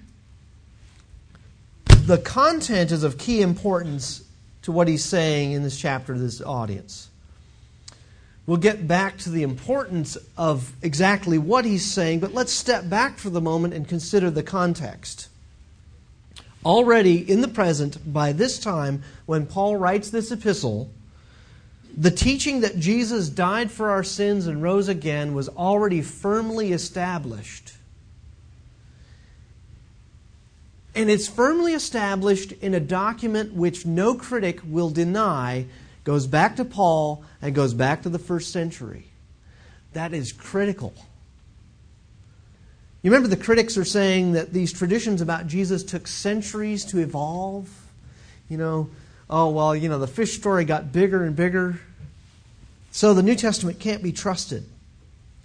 the 1.86 2.18
content 2.18 2.92
is 2.92 3.02
of 3.02 3.18
key 3.18 3.42
importance 3.42 4.24
to 4.62 4.72
what 4.72 4.88
he's 4.88 5.04
saying 5.04 5.52
in 5.52 5.62
this 5.62 5.78
chapter 5.78 6.14
to 6.14 6.20
this 6.20 6.40
audience. 6.40 7.08
We'll 8.48 8.56
get 8.56 8.88
back 8.88 9.18
to 9.18 9.30
the 9.30 9.42
importance 9.42 10.16
of 10.38 10.72
exactly 10.80 11.36
what 11.36 11.66
he's 11.66 11.84
saying, 11.84 12.20
but 12.20 12.32
let's 12.32 12.50
step 12.52 12.88
back 12.88 13.18
for 13.18 13.28
the 13.28 13.42
moment 13.42 13.74
and 13.74 13.86
consider 13.86 14.30
the 14.30 14.42
context. 14.42 15.28
Already 16.64 17.18
in 17.30 17.42
the 17.42 17.48
present, 17.48 18.10
by 18.10 18.32
this 18.32 18.58
time, 18.58 19.02
when 19.26 19.44
Paul 19.44 19.76
writes 19.76 20.08
this 20.08 20.32
epistle, 20.32 20.90
the 21.94 22.10
teaching 22.10 22.62
that 22.62 22.78
Jesus 22.78 23.28
died 23.28 23.70
for 23.70 23.90
our 23.90 24.02
sins 24.02 24.46
and 24.46 24.62
rose 24.62 24.88
again 24.88 25.34
was 25.34 25.50
already 25.50 26.00
firmly 26.00 26.72
established 26.72 27.74
And 30.98 31.08
it's 31.08 31.28
firmly 31.28 31.74
established 31.74 32.50
in 32.60 32.74
a 32.74 32.80
document 32.80 33.54
which 33.54 33.86
no 33.86 34.16
critic 34.16 34.58
will 34.66 34.90
deny 34.90 35.66
goes 36.08 36.26
back 36.26 36.56
to 36.56 36.64
Paul 36.64 37.22
and 37.42 37.54
goes 37.54 37.74
back 37.74 38.04
to 38.04 38.08
the 38.08 38.18
first 38.18 38.50
century. 38.50 39.04
That 39.92 40.14
is 40.14 40.32
critical. 40.32 40.94
You 43.02 43.10
remember 43.10 43.28
the 43.28 43.36
critics 43.36 43.76
are 43.76 43.84
saying 43.84 44.32
that 44.32 44.54
these 44.54 44.72
traditions 44.72 45.20
about 45.20 45.48
Jesus 45.48 45.84
took 45.84 46.06
centuries 46.06 46.86
to 46.86 46.98
evolve? 46.98 47.68
You 48.48 48.56
know, 48.56 48.88
oh, 49.28 49.50
well, 49.50 49.76
you 49.76 49.90
know, 49.90 49.98
the 49.98 50.06
fish 50.06 50.38
story 50.38 50.64
got 50.64 50.92
bigger 50.92 51.24
and 51.24 51.36
bigger. 51.36 51.78
So 52.90 53.12
the 53.12 53.22
New 53.22 53.36
Testament 53.36 53.78
can't 53.78 54.02
be 54.02 54.12
trusted. 54.12 54.64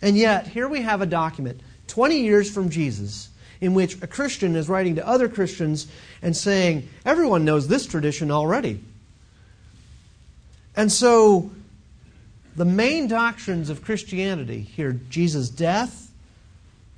And 0.02 0.18
yet, 0.18 0.48
here 0.48 0.70
we 0.70 0.84
have 0.84 1.02
a 1.02 1.06
document 1.06 1.60
20 1.88 2.22
years 2.22 2.50
from 2.50 2.70
Jesus 2.70 3.28
in 3.60 3.74
which 3.74 4.02
a 4.02 4.08
Christian 4.08 4.56
is 4.56 4.70
writing 4.70 4.96
to 4.96 5.06
other 5.06 5.28
Christians 5.28 5.88
and 6.22 6.38
saying, 6.38 6.88
everyone 7.04 7.44
knows 7.44 7.68
this 7.68 7.86
tradition 7.86 8.32
already. 8.32 8.82
And 10.76 10.92
so, 10.92 11.52
the 12.56 12.66
main 12.66 13.08
doctrines 13.08 13.70
of 13.70 13.84
Christianity 13.84 14.62
here 14.62 15.00
Jesus' 15.10 15.50
death 15.50 16.12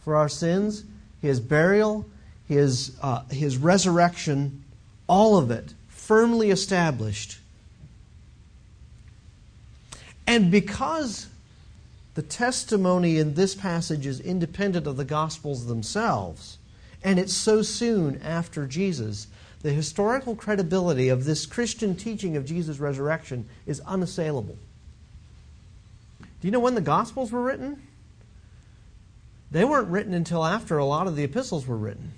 for 0.04 0.16
our 0.16 0.30
sins, 0.30 0.84
his 1.22 1.40
burial, 1.40 2.06
his, 2.48 2.96
uh, 3.02 3.24
his 3.26 3.58
resurrection, 3.58 4.64
all 5.08 5.38
of 5.38 5.52
it 5.52 5.74
firmly 5.88 6.52
established. 6.52 7.40
And 10.28 10.52
because 10.52 11.28
the 12.16 12.22
testimony 12.22 13.18
in 13.18 13.34
this 13.34 13.56
passage 13.56 14.06
is 14.06 14.20
independent 14.20 14.88
of 14.88 14.98
the 14.98 15.06
Gospels 15.06 15.66
themselves, 15.66 16.58
and 17.04 17.20
it's 17.20 17.34
so 17.34 17.62
soon 17.62 18.22
after 18.22 18.66
Jesus, 18.66 19.28
the 19.66 19.74
historical 19.74 20.36
credibility 20.36 21.10
of 21.10 21.26
this 21.26 21.48
Christian 21.48 21.96
teaching 21.96 22.38
of 22.38 22.46
Jesus' 22.46 22.78
resurrection 22.78 23.50
is 23.66 23.80
unassailable. 23.80 24.56
Do 26.22 26.48
you 26.48 26.52
know 26.52 26.60
when 26.60 26.76
the 26.76 26.82
Gospels 26.82 27.32
were 27.32 27.42
written? 27.42 27.82
They 29.50 29.66
weren't 29.66 29.88
written 29.88 30.14
until 30.14 30.46
after 30.46 30.78
a 30.78 30.86
lot 30.86 31.08
of 31.08 31.16
the 31.16 31.24
epistles 31.24 31.66
were 31.66 31.78
written. 31.78 32.12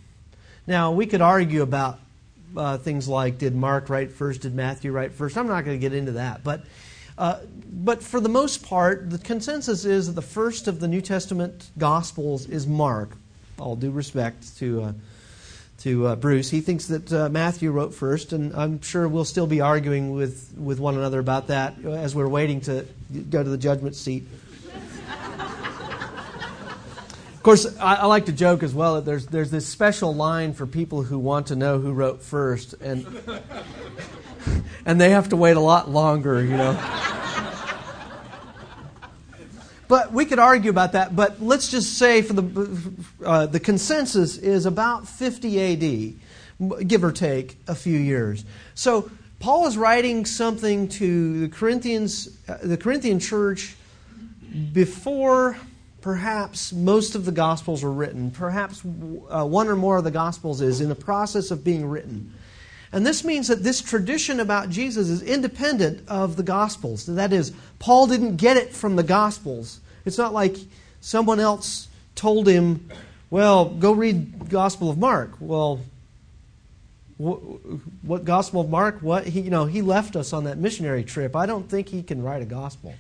Now, 0.68 0.92
we 0.92 1.06
could 1.06 1.22
argue 1.22 1.62
about 1.62 2.00
uh, 2.58 2.80
things 2.80 3.08
like 3.08 3.38
did 3.38 3.56
Mark 3.56 3.88
write 3.88 4.12
first, 4.12 4.42
did 4.42 4.54
Matthew 4.54 4.92
write 4.92 5.14
first? 5.14 5.38
I'm 5.38 5.48
not 5.48 5.64
going 5.64 5.78
to 5.78 5.82
get 5.82 5.94
into 5.94 6.12
that. 6.14 6.44
But, 6.44 6.66
uh, 7.18 7.40
but 7.72 8.04
for 8.04 8.20
the 8.20 8.28
most 8.28 8.62
part, 8.62 9.10
the 9.10 9.20
consensus 9.20 9.86
is 9.86 10.08
that 10.08 10.14
the 10.14 10.22
first 10.22 10.68
of 10.68 10.82
the 10.82 10.88
New 10.90 11.02
Testament 11.02 11.70
Gospels 11.78 12.46
is 12.46 12.68
Mark. 12.68 13.12
All 13.58 13.78
due 13.78 13.92
respect 13.92 14.58
to, 14.58 14.82
uh, 14.82 14.94
to 15.80 16.08
uh, 16.08 16.16
Bruce. 16.16 16.50
He 16.50 16.62
thinks 16.62 16.88
that 16.88 17.14
uh, 17.14 17.30
Matthew 17.30 17.72
wrote 17.72 17.94
first, 17.94 18.34
and 18.34 18.54
I'm 18.56 18.82
sure 18.82 19.08
we'll 19.08 19.26
still 19.26 19.48
be 19.48 19.62
arguing 19.62 20.12
with, 20.12 20.54
with 20.58 20.80
one 20.80 20.98
another 20.98 21.20
about 21.20 21.48
that 21.48 21.84
as 21.86 22.16
we're 22.16 22.28
waiting 22.28 22.62
to 22.62 22.86
go 23.30 23.44
to 23.44 23.50
the 23.50 23.58
judgment 23.58 23.96
seat 23.96 24.28
of 27.38 27.44
course, 27.44 27.78
I, 27.78 27.96
I, 27.96 28.06
like 28.08 28.26
to 28.26 28.34
joke 28.34 28.64
as 28.64 28.74
well 28.74 28.96
that 28.96 29.06
there's 29.06 29.26
there's 29.28 29.52
this 29.52 29.66
special 29.66 30.14
line 30.14 30.54
for 30.54 30.66
people 30.66 31.04
who 31.04 31.18
want 31.18 31.48
to 31.48 31.56
know 31.56 31.80
who 31.80 31.94
wrote 31.94 32.22
first, 32.22 32.74
and 32.82 33.06
and 34.86 35.00
they 35.00 35.12
have 35.12 35.30
to 35.30 35.38
wait 35.38 35.56
a 35.56 35.62
lot 35.62 35.90
longer, 35.90 36.44
you 36.44 36.58
know. 36.58 37.14
But 39.88 40.12
we 40.12 40.26
could 40.26 40.40
argue 40.40 40.70
about 40.70 40.94
that. 40.94 41.16
But 41.16 41.42
let's 41.42 41.70
just 41.70 41.98
say 41.98 42.22
for 42.22 42.34
the 42.34 42.92
uh, 43.24 43.46
the 43.46 43.60
consensus 43.60 44.38
is 44.38 44.66
about 44.66 45.08
50 45.08 45.60
A.D., 45.60 46.18
give 46.86 47.04
or 47.04 47.12
take 47.12 47.58
a 47.68 47.76
few 47.76 47.98
years. 47.98 48.44
So 48.76 49.10
Paul 49.40 49.68
is 49.68 49.78
writing 49.78 50.26
something 50.26 50.88
to 50.90 51.42
the 51.42 51.50
Corinthians, 51.50 52.38
uh, 52.48 52.58
the 52.64 52.78
Corinthian 52.78 53.20
church, 53.20 53.76
before 54.74 55.58
perhaps 56.02 56.74
most 56.74 57.16
of 57.16 57.26
the 57.26 57.32
Gospels 57.32 57.84
were 57.84 57.92
written. 57.92 58.32
Perhaps 58.32 58.84
uh, 58.84 59.46
one 59.46 59.68
or 59.68 59.76
more 59.76 59.98
of 59.98 60.04
the 60.04 60.12
Gospels 60.12 60.62
is 60.62 60.82
in 60.82 60.90
the 60.90 60.96
process 60.96 61.52
of 61.52 61.64
being 61.64 61.86
written. 61.86 62.34
And 62.92 63.06
this 63.06 63.24
means 63.24 63.48
that 63.50 63.64
this 63.64 63.82
tradition 63.82 64.40
about 64.40 64.70
Jesus 64.70 65.10
is 65.10 65.22
independent 65.22 66.08
of 66.08 66.36
the 66.36 66.44
Gospels. 66.44 67.06
That 67.06 67.34
is, 67.34 67.52
Paul 67.80 68.08
didn't 68.08 68.38
get 68.38 68.58
it 68.58 68.74
from 68.74 68.96
the 68.96 69.04
Gospels. 69.04 69.80
It's 70.06 70.18
not 70.18 70.34
like 70.34 70.56
someone 71.02 71.40
else 71.40 71.88
told 72.16 72.48
him, 72.48 72.90
well, 73.30 73.66
go 73.66 73.92
read 73.92 74.50
Gospel 74.50 74.90
of 74.90 74.98
Mark. 74.98 75.32
Well, 75.40 75.82
what, 77.18 78.26
Gospel 78.26 78.62
of 78.62 78.70
Mark? 78.70 79.00
What 79.02 79.26
he, 79.26 79.42
you 79.42 79.50
know, 79.50 79.66
he 79.66 79.82
left 79.82 80.16
us 80.16 80.34
on 80.34 80.46
that 80.46 80.58
missionary 80.58 81.04
trip. 81.04 81.36
I 81.36 81.46
don't 81.46 81.70
think 81.70 81.90
he 81.90 82.04
can 82.04 82.22
write 82.22 82.42
a 82.42 82.46
gospel. 82.46 82.94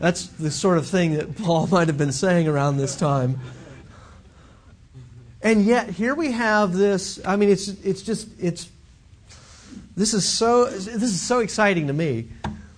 That's 0.00 0.26
the 0.26 0.50
sort 0.50 0.78
of 0.78 0.86
thing 0.86 1.14
that 1.14 1.36
Paul 1.38 1.66
might 1.70 1.88
have 1.88 1.98
been 1.98 2.12
saying 2.12 2.48
around 2.48 2.76
this 2.76 2.96
time. 2.96 3.40
And 5.40 5.64
yet 5.64 5.90
here 5.90 6.14
we 6.14 6.32
have 6.32 6.72
this, 6.72 7.20
I 7.24 7.36
mean 7.36 7.48
it's 7.48 7.68
it's 7.68 8.02
just 8.02 8.28
it's 8.40 8.68
this 9.98 10.14
is 10.14 10.26
so 10.26 10.66
this 10.66 11.02
is 11.02 11.20
so 11.20 11.40
exciting 11.40 11.88
to 11.88 11.92
me 11.92 12.28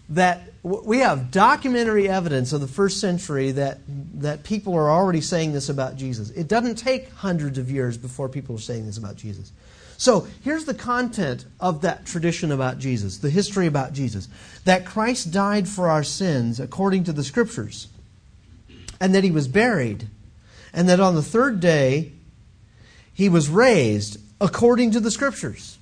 that 0.08 0.42
we 0.62 0.98
have 0.98 1.30
documentary 1.30 2.08
evidence 2.08 2.52
of 2.52 2.62
the 2.62 2.66
first 2.66 2.98
century 2.98 3.52
that 3.52 3.80
that 4.14 4.42
people 4.42 4.74
are 4.74 4.90
already 4.90 5.20
saying 5.20 5.52
this 5.52 5.68
about 5.68 5.96
Jesus. 5.96 6.30
It 6.30 6.48
doesn't 6.48 6.76
take 6.76 7.12
hundreds 7.12 7.58
of 7.58 7.70
years 7.70 7.98
before 7.98 8.30
people 8.30 8.56
are 8.56 8.60
saying 8.60 8.86
this 8.86 8.96
about 8.96 9.16
Jesus. 9.16 9.52
So 9.98 10.26
here's 10.42 10.64
the 10.64 10.72
content 10.72 11.44
of 11.60 11.82
that 11.82 12.06
tradition 12.06 12.52
about 12.52 12.78
Jesus, 12.78 13.18
the 13.18 13.28
history 13.28 13.66
about 13.66 13.92
Jesus 13.92 14.26
that 14.64 14.86
Christ 14.86 15.30
died 15.30 15.68
for 15.68 15.90
our 15.90 16.02
sins 16.02 16.58
according 16.58 17.04
to 17.04 17.12
the 17.12 17.22
Scriptures, 17.22 17.88
and 18.98 19.14
that 19.14 19.24
he 19.24 19.30
was 19.30 19.46
buried, 19.46 20.08
and 20.72 20.88
that 20.88 21.00
on 21.00 21.16
the 21.16 21.22
third 21.22 21.60
day 21.60 22.12
he 23.12 23.28
was 23.28 23.50
raised 23.50 24.18
according 24.40 24.92
to 24.92 25.00
the 25.00 25.10
Scriptures. 25.10 25.76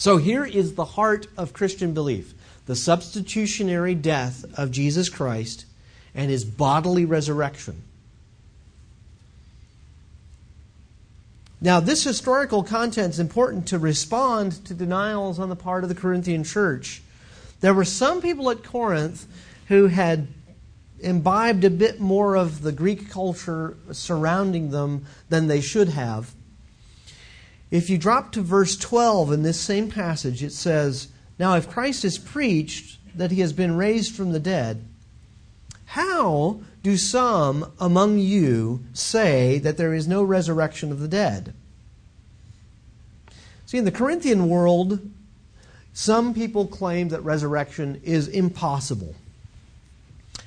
So 0.00 0.16
here 0.16 0.46
is 0.46 0.76
the 0.76 0.86
heart 0.86 1.26
of 1.36 1.52
Christian 1.52 1.92
belief 1.92 2.32
the 2.64 2.74
substitutionary 2.74 3.94
death 3.94 4.46
of 4.58 4.70
Jesus 4.70 5.10
Christ 5.10 5.66
and 6.14 6.30
his 6.30 6.42
bodily 6.42 7.04
resurrection. 7.04 7.82
Now, 11.60 11.80
this 11.80 12.02
historical 12.02 12.62
content 12.62 13.12
is 13.12 13.20
important 13.20 13.66
to 13.68 13.78
respond 13.78 14.64
to 14.64 14.72
denials 14.72 15.38
on 15.38 15.50
the 15.50 15.56
part 15.56 15.82
of 15.82 15.90
the 15.90 15.94
Corinthian 15.94 16.44
church. 16.44 17.02
There 17.60 17.74
were 17.74 17.84
some 17.84 18.22
people 18.22 18.48
at 18.48 18.64
Corinth 18.64 19.26
who 19.68 19.88
had 19.88 20.28
imbibed 21.00 21.64
a 21.64 21.70
bit 21.70 22.00
more 22.00 22.36
of 22.36 22.62
the 22.62 22.72
Greek 22.72 23.10
culture 23.10 23.76
surrounding 23.92 24.70
them 24.70 25.04
than 25.28 25.46
they 25.46 25.60
should 25.60 25.90
have. 25.90 26.32
If 27.70 27.88
you 27.88 27.98
drop 27.98 28.32
to 28.32 28.42
verse 28.42 28.76
12 28.76 29.32
in 29.32 29.42
this 29.42 29.60
same 29.60 29.90
passage, 29.90 30.42
it 30.42 30.52
says, 30.52 31.08
Now 31.38 31.54
if 31.54 31.70
Christ 31.70 32.04
is 32.04 32.18
preached 32.18 32.98
that 33.14 33.30
he 33.30 33.40
has 33.40 33.52
been 33.52 33.76
raised 33.76 34.14
from 34.14 34.32
the 34.32 34.40
dead, 34.40 34.84
how 35.86 36.60
do 36.82 36.96
some 36.96 37.72
among 37.78 38.18
you 38.18 38.84
say 38.92 39.58
that 39.58 39.76
there 39.76 39.94
is 39.94 40.08
no 40.08 40.22
resurrection 40.22 40.90
of 40.90 41.00
the 41.00 41.08
dead? 41.08 41.54
See, 43.66 43.78
in 43.78 43.84
the 43.84 43.92
Corinthian 43.92 44.48
world, 44.48 44.98
some 45.92 46.34
people 46.34 46.66
claim 46.66 47.08
that 47.10 47.20
resurrection 47.20 48.00
is 48.02 48.26
impossible. 48.26 49.14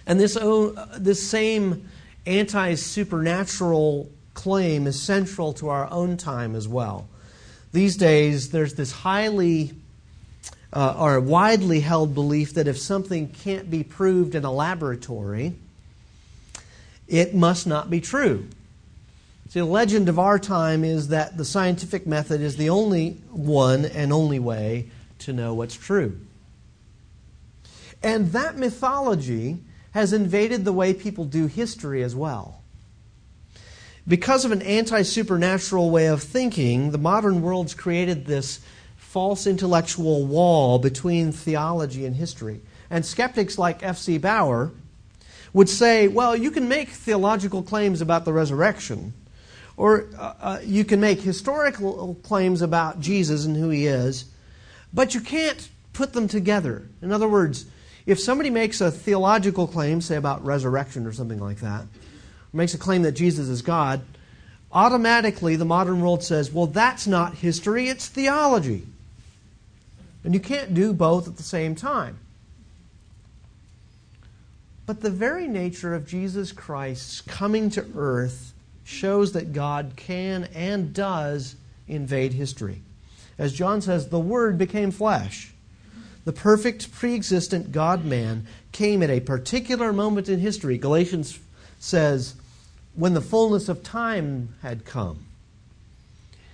And 0.06 0.20
this, 0.20 0.38
oh, 0.40 0.72
this 0.98 1.26
same 1.26 1.90
anti 2.26 2.76
supernatural 2.76 4.10
claim 4.34 4.88
is 4.88 5.02
central 5.02 5.54
to 5.54 5.70
our 5.70 5.90
own 5.92 6.18
time 6.18 6.56
as 6.56 6.68
well. 6.68 7.08
These 7.74 7.98
days, 7.98 8.52
there's 8.52 8.76
this 8.76 8.92
highly 8.92 9.74
uh, 10.72 10.96
or 10.98 11.20
widely 11.20 11.80
held 11.80 12.14
belief 12.14 12.54
that 12.54 12.68
if 12.68 12.78
something 12.78 13.28
can't 13.30 13.70
be 13.70 13.84
proved 13.84 14.36
in 14.36 14.46
a 14.46 14.52
laboratory, 14.52 15.56
it 17.08 17.36
must 17.36 17.68
not 17.68 17.90
be 17.90 18.00
true. 18.00 18.48
See, 19.50 19.60
the 19.60 19.66
legend 19.66 20.10
of 20.10 20.18
our 20.18 20.40
time 20.40 20.84
is 20.84 21.10
that 21.10 21.38
the 21.38 21.46
scientific 21.46 22.08
method 22.08 22.42
is 22.42 22.58
the 22.58 22.70
only 22.70 23.12
one 23.30 23.86
and 23.86 24.14
only 24.14 24.40
way 24.40 24.90
to 25.20 25.34
know 25.34 25.54
what's 25.54 25.76
true. 25.76 26.18
And 28.02 28.32
that 28.32 28.58
mythology 28.58 29.60
has 29.92 30.12
invaded 30.12 30.66
the 30.66 30.74
way 30.74 30.94
people 30.94 31.26
do 31.26 31.46
history 31.46 32.02
as 32.02 32.16
well. 32.16 32.63
Because 34.08 34.44
of 34.44 34.52
an 34.52 34.62
anti 34.62 35.02
supernatural 35.04 35.90
way 35.90 36.08
of 36.08 36.22
thinking, 36.22 36.92
the 36.92 36.98
modern 36.98 37.42
world's 37.42 37.74
created 37.74 38.26
this 38.26 38.60
false 38.98 39.48
intellectual 39.48 40.26
wall 40.26 40.80
between 40.80 41.32
theology 41.32 42.06
and 42.06 42.16
history. 42.16 42.60
And 42.90 43.06
skeptics 43.06 43.58
like 43.58 43.82
F.C. 43.82 44.18
Baur 44.18 44.72
would 45.54 45.70
say, 45.70 46.08
well, 46.08 46.36
you 46.36 46.52
can 46.52 46.68
make 46.68 46.90
theological 46.90 47.64
claims 47.64 48.02
about 48.02 48.26
the 48.26 48.34
resurrection, 48.34 49.14
or 49.78 50.08
uh, 50.18 50.34
uh, 50.42 50.60
you 50.64 50.84
can 50.84 51.00
make 51.00 51.22
historical 51.22 52.16
claims 52.24 52.62
about 52.62 53.00
Jesus 53.00 53.46
and 53.46 53.56
who 53.56 53.70
he 53.70 53.86
is, 53.86 54.26
but 54.94 55.14
you 55.14 55.22
can't 55.22 55.70
put 55.94 56.14
them 56.14 56.28
together. 56.28 56.88
In 57.02 57.12
other 57.12 57.28
words, 57.28 57.68
if 58.06 58.20
somebody 58.20 58.50
makes 58.50 58.82
a 58.82 58.92
theological 58.92 59.68
claim, 59.68 60.02
say 60.02 60.16
about 60.16 60.44
resurrection 60.44 61.06
or 61.06 61.14
something 61.14 61.40
like 61.40 61.60
that, 61.60 61.86
makes 62.54 62.74
a 62.74 62.78
claim 62.78 63.02
that 63.02 63.14
Jesus 63.14 63.50
is 63.50 63.62
God, 63.62 64.02
automatically 64.72 65.56
the 65.56 65.66
modern 65.66 66.02
world 66.02 66.24
says, 66.24 66.52
well, 66.52 66.68
that's 66.68 67.08
not 67.08 67.36
history, 67.36 67.90
it's 67.90 68.08
theology. 68.08 68.84
And 70.24 70.34
you 70.34 70.40
can't 70.40 70.74
do 70.74 70.94
both 70.94 71.28
at 71.28 71.38
the 71.38 71.44
same 71.44 71.76
time. 71.76 72.18
But 74.86 75.02
the 75.02 75.10
very 75.10 75.48
nature 75.48 75.94
of 75.94 76.08
Jesus 76.08 76.52
Christ's 76.52 77.22
coming 77.22 77.70
to 77.72 77.86
earth 77.96 78.54
shows 78.84 79.32
that 79.34 79.54
God 79.54 79.94
can 79.96 80.46
and 80.54 80.94
does 80.94 81.56
invade 81.88 82.34
history. 82.34 82.82
As 83.38 83.54
John 83.54 83.82
says, 83.82 84.10
the 84.10 84.20
Word 84.20 84.58
became 84.58 84.92
flesh. 84.92 85.54
The 86.26 86.34
perfect, 86.34 86.92
pre 86.92 87.16
existent 87.16 87.72
God 87.72 88.06
man 88.06 88.46
came 88.72 89.04
at 89.04 89.10
a 89.10 89.20
particular 89.20 89.92
moment 89.92 90.30
in 90.30 90.40
history. 90.40 90.78
Galatians 90.78 91.40
says, 91.80 92.36
when 92.96 93.14
the 93.14 93.22
fullness 93.22 93.70
of 93.70 93.84
time 93.84 94.56
had 94.62 94.86
come. 94.86 95.26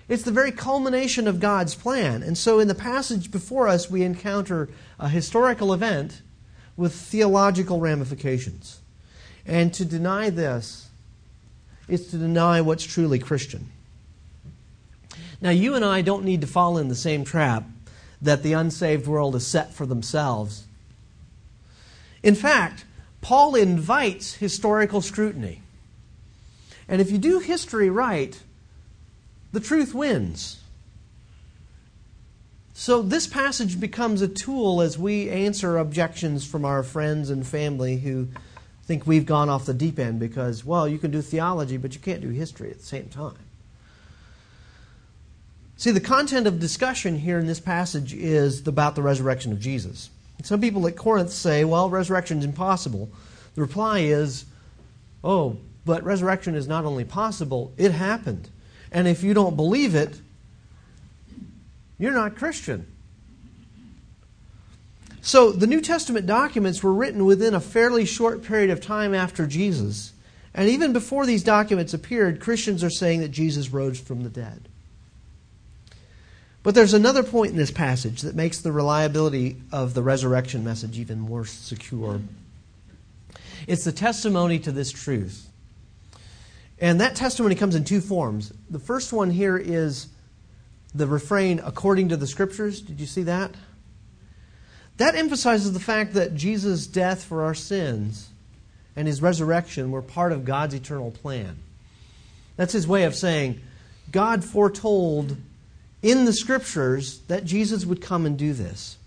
It's 0.07 0.23
the 0.23 0.31
very 0.31 0.51
culmination 0.51 1.27
of 1.27 1.39
God's 1.39 1.75
plan. 1.75 2.23
And 2.23 2.37
so 2.37 2.59
in 2.59 2.67
the 2.67 2.75
passage 2.75 3.31
before 3.31 3.67
us, 3.67 3.91
we 3.91 4.03
encounter 4.03 4.69
a 4.99 5.07
historical 5.07 5.71
event 5.71 6.21
with 6.75 6.93
theological 6.93 7.79
ramifications. 7.79 8.79
And 9.45 9.73
to 9.75 9.85
deny 9.85 10.29
this 10.29 10.89
is 11.87 12.07
to 12.07 12.17
deny 12.17 12.61
what's 12.61 12.83
truly 12.83 13.19
Christian. 13.19 13.69
Now, 15.41 15.51
you 15.51 15.75
and 15.75 15.85
I 15.85 16.01
don't 16.01 16.25
need 16.25 16.41
to 16.41 16.47
fall 16.47 16.77
in 16.77 16.87
the 16.87 16.95
same 16.95 17.23
trap 17.23 17.63
that 18.21 18.43
the 18.43 18.53
unsaved 18.53 19.07
world 19.07 19.33
has 19.33 19.47
set 19.47 19.73
for 19.73 19.85
themselves. 19.85 20.65
In 22.23 22.35
fact, 22.35 22.83
Paul 23.21 23.55
invites 23.55 24.35
historical 24.35 25.01
scrutiny. 25.01 25.61
And 26.89 26.99
if 26.99 27.11
you 27.11 27.19
do 27.19 27.39
history 27.39 27.89
right, 27.89 28.37
the 29.53 29.59
truth 29.59 29.93
wins. 29.93 30.61
So, 32.73 33.01
this 33.01 33.27
passage 33.27 33.79
becomes 33.79 34.21
a 34.21 34.27
tool 34.27 34.81
as 34.81 34.97
we 34.97 35.29
answer 35.29 35.77
objections 35.77 36.47
from 36.47 36.65
our 36.65 36.81
friends 36.81 37.29
and 37.29 37.45
family 37.45 37.97
who 37.97 38.29
think 38.85 39.05
we've 39.05 39.25
gone 39.25 39.49
off 39.49 39.65
the 39.65 39.73
deep 39.73 39.99
end 39.99 40.19
because, 40.19 40.65
well, 40.65 40.87
you 40.87 40.97
can 40.97 41.11
do 41.11 41.21
theology, 41.21 41.77
but 41.77 41.93
you 41.93 41.99
can't 41.99 42.21
do 42.21 42.29
history 42.29 42.71
at 42.71 42.79
the 42.79 42.85
same 42.85 43.07
time. 43.09 43.37
See, 45.77 45.91
the 45.91 45.99
content 45.99 46.47
of 46.47 46.59
discussion 46.59 47.19
here 47.19 47.37
in 47.37 47.45
this 47.45 47.59
passage 47.59 48.13
is 48.13 48.67
about 48.67 48.95
the 48.95 49.01
resurrection 49.03 49.51
of 49.51 49.59
Jesus. 49.59 50.09
Some 50.41 50.59
people 50.59 50.87
at 50.87 50.95
Corinth 50.95 51.31
say, 51.31 51.65
well, 51.65 51.89
resurrection 51.89 52.39
is 52.39 52.45
impossible. 52.45 53.09
The 53.55 53.61
reply 53.61 53.99
is, 53.99 54.45
oh, 55.23 55.57
but 55.89 56.03
resurrection 56.03 56.53
is 56.53 56.67
not 56.67 56.85
only 56.85 57.03
possible, 57.03 57.73
it 57.75 57.91
happened. 57.91 58.47
And 58.91 59.07
if 59.07 59.23
you 59.23 59.33
don't 59.33 59.55
believe 59.55 59.95
it, 59.95 60.21
you're 61.97 62.13
not 62.13 62.35
Christian. 62.35 62.85
So 65.21 65.51
the 65.51 65.65
New 65.65 65.81
Testament 65.81 66.27
documents 66.27 66.83
were 66.83 66.93
written 66.93 67.25
within 67.25 67.55
a 67.55 67.59
fairly 67.59 68.05
short 68.05 68.43
period 68.43 68.69
of 68.69 68.81
time 68.81 69.15
after 69.15 69.47
Jesus. 69.47 70.13
And 70.53 70.69
even 70.69 70.93
before 70.93 71.25
these 71.25 71.43
documents 71.43 71.95
appeared, 71.95 72.39
Christians 72.39 72.83
are 72.83 72.91
saying 72.91 73.21
that 73.21 73.29
Jesus 73.29 73.71
rose 73.71 73.99
from 73.99 74.21
the 74.21 74.29
dead. 74.29 74.69
But 76.61 76.75
there's 76.75 76.93
another 76.93 77.23
point 77.23 77.49
in 77.49 77.57
this 77.57 77.71
passage 77.71 78.21
that 78.21 78.35
makes 78.35 78.59
the 78.59 78.71
reliability 78.71 79.57
of 79.71 79.95
the 79.95 80.03
resurrection 80.03 80.63
message 80.63 80.99
even 80.99 81.19
more 81.19 81.45
secure. 81.45 82.21
It's 83.65 83.85
the 83.85 83.91
testimony 83.91 84.59
to 84.59 84.71
this 84.71 84.91
truth. 84.91 85.48
And 86.81 87.01
that 87.01 87.15
testimony 87.15 87.55
comes 87.55 87.75
in 87.75 87.83
two 87.83 88.01
forms. 88.01 88.53
The 88.69 88.79
first 88.79 89.11
one 89.11 89.31
here 89.31 89.57
is 89.57 90.07
the 90.95 91.07
refrain, 91.07 91.59
according 91.59 92.09
to 92.09 92.17
the 92.17 92.27
scriptures. 92.27 92.81
Did 92.81 92.99
you 92.99 93.05
see 93.05 93.23
that? 93.23 93.53
That 94.97 95.15
emphasizes 95.15 95.73
the 95.73 95.79
fact 95.79 96.13
that 96.13 96.35
Jesus' 96.35 96.87
death 96.87 97.23
for 97.23 97.43
our 97.43 97.53
sins 97.53 98.29
and 98.95 99.07
his 99.07 99.21
resurrection 99.21 99.91
were 99.91 100.01
part 100.01 100.31
of 100.31 100.45
God's 100.45 100.73
eternal 100.73 101.11
plan. 101.11 101.57
That's 102.57 102.73
his 102.73 102.87
way 102.87 103.03
of 103.03 103.15
saying 103.15 103.61
God 104.11 104.43
foretold 104.43 105.37
in 106.01 106.25
the 106.25 106.33
scriptures 106.33 107.19
that 107.27 107.45
Jesus 107.45 107.85
would 107.85 108.01
come 108.01 108.25
and 108.25 108.37
do 108.37 108.53
this. 108.53 108.97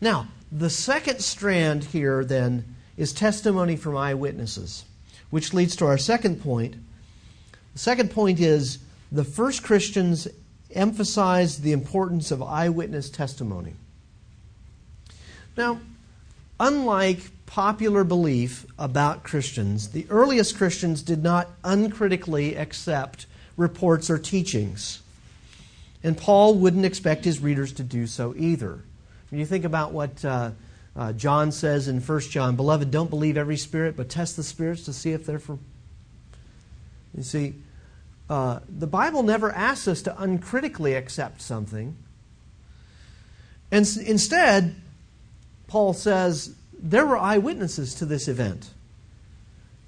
Now, 0.00 0.28
the 0.52 0.70
second 0.70 1.20
strand 1.20 1.84
here 1.84 2.24
then 2.24 2.76
is 2.96 3.12
testimony 3.12 3.76
from 3.76 3.96
eyewitnesses, 3.96 4.84
which 5.30 5.52
leads 5.52 5.76
to 5.76 5.86
our 5.86 5.98
second 5.98 6.42
point. 6.42 6.74
The 7.72 7.78
second 7.78 8.10
point 8.10 8.40
is 8.40 8.78
the 9.12 9.24
first 9.24 9.62
Christians 9.62 10.28
emphasized 10.74 11.62
the 11.62 11.72
importance 11.72 12.30
of 12.30 12.42
eyewitness 12.42 13.10
testimony. 13.10 13.74
Now, 15.56 15.80
unlike 16.60 17.30
popular 17.46 18.04
belief 18.04 18.66
about 18.78 19.22
Christians, 19.22 19.88
the 19.88 20.06
earliest 20.10 20.56
Christians 20.56 21.02
did 21.02 21.22
not 21.22 21.48
uncritically 21.64 22.56
accept 22.56 23.26
reports 23.56 24.10
or 24.10 24.18
teachings. 24.18 25.02
And 26.02 26.16
Paul 26.16 26.54
wouldn't 26.54 26.84
expect 26.84 27.24
his 27.24 27.40
readers 27.40 27.72
to 27.72 27.82
do 27.82 28.06
so 28.06 28.34
either. 28.36 28.80
When 29.30 29.40
you 29.40 29.46
think 29.46 29.64
about 29.64 29.92
what 29.92 30.24
uh, 30.24 30.52
uh, 30.98 31.12
John 31.12 31.52
says 31.52 31.86
in 31.86 32.00
1 32.00 32.20
John, 32.22 32.56
Beloved, 32.56 32.90
don't 32.90 33.08
believe 33.08 33.36
every 33.36 33.56
spirit, 33.56 33.96
but 33.96 34.08
test 34.08 34.36
the 34.36 34.42
spirits 34.42 34.84
to 34.86 34.92
see 34.92 35.12
if 35.12 35.24
they're 35.24 35.38
from. 35.38 35.60
You 37.16 37.22
see, 37.22 37.54
uh, 38.28 38.58
the 38.68 38.88
Bible 38.88 39.22
never 39.22 39.52
asks 39.52 39.86
us 39.86 40.02
to 40.02 40.20
uncritically 40.20 40.94
accept 40.94 41.40
something. 41.40 41.96
And 43.70 43.82
s- 43.86 43.96
instead, 43.96 44.74
Paul 45.68 45.92
says 45.92 46.56
there 46.76 47.06
were 47.06 47.16
eyewitnesses 47.16 47.94
to 47.94 48.04
this 48.04 48.26
event. 48.26 48.70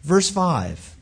Verse 0.04 0.30
5. 0.30 0.96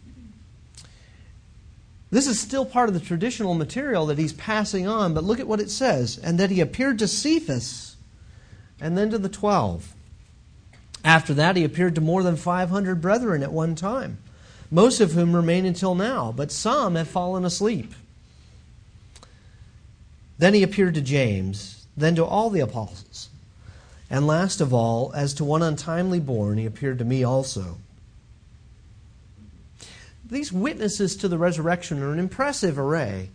This 2.10 2.26
is 2.26 2.40
still 2.40 2.64
part 2.64 2.88
of 2.88 2.94
the 2.94 3.00
traditional 3.00 3.52
material 3.52 4.06
that 4.06 4.16
he's 4.16 4.32
passing 4.32 4.86
on, 4.86 5.12
but 5.12 5.22
look 5.22 5.38
at 5.38 5.46
what 5.46 5.60
it 5.60 5.70
says. 5.70 6.16
And 6.16 6.40
that 6.40 6.50
he 6.50 6.62
appeared 6.62 6.98
to 7.00 7.08
Cephas 7.08 7.96
and 8.80 8.96
then 8.96 9.10
to 9.10 9.18
the 9.18 9.28
twelve. 9.28 9.94
After 11.04 11.34
that, 11.34 11.56
he 11.56 11.64
appeared 11.64 11.94
to 11.94 12.00
more 12.00 12.22
than 12.22 12.36
500 12.36 13.00
brethren 13.00 13.42
at 13.42 13.52
one 13.52 13.74
time 13.74 14.18
most 14.70 15.00
of 15.00 15.12
whom 15.12 15.34
remain 15.34 15.64
until 15.64 15.94
now, 15.94 16.32
but 16.32 16.52
some 16.52 16.94
have 16.94 17.08
fallen 17.08 17.44
asleep. 17.44 17.94
Then 20.36 20.54
he 20.54 20.62
appeared 20.62 20.94
to 20.94 21.00
James, 21.00 21.86
then 21.96 22.14
to 22.16 22.24
all 22.24 22.50
the 22.50 22.60
apostles. 22.60 23.28
And 24.10 24.26
last 24.26 24.60
of 24.60 24.72
all, 24.72 25.12
as 25.14 25.34
to 25.34 25.44
one 25.44 25.62
untimely 25.62 26.20
born, 26.20 26.58
he 26.58 26.66
appeared 26.66 26.98
to 26.98 27.04
me 27.04 27.24
also. 27.24 27.78
These 30.24 30.52
witnesses 30.52 31.16
to 31.16 31.28
the 31.28 31.38
resurrection 31.38 32.02
are 32.02 32.12
an 32.12 32.18
impressive 32.18 32.78
array. 32.78 33.30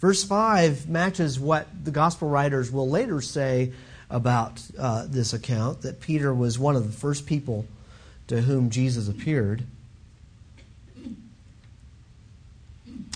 Verse 0.00 0.24
5 0.24 0.88
matches 0.88 1.38
what 1.38 1.68
the 1.84 1.92
gospel 1.92 2.28
writers 2.28 2.70
will 2.70 2.88
later 2.88 3.20
say 3.20 3.72
about 4.12 4.62
uh, 4.78 5.06
this 5.08 5.32
account 5.32 5.80
that 5.82 6.00
Peter 6.00 6.32
was 6.32 6.58
one 6.58 6.76
of 6.76 6.86
the 6.86 6.92
first 6.92 7.26
people 7.26 7.64
to 8.28 8.42
whom 8.42 8.70
Jesus 8.70 9.08
appeared. 9.08 9.64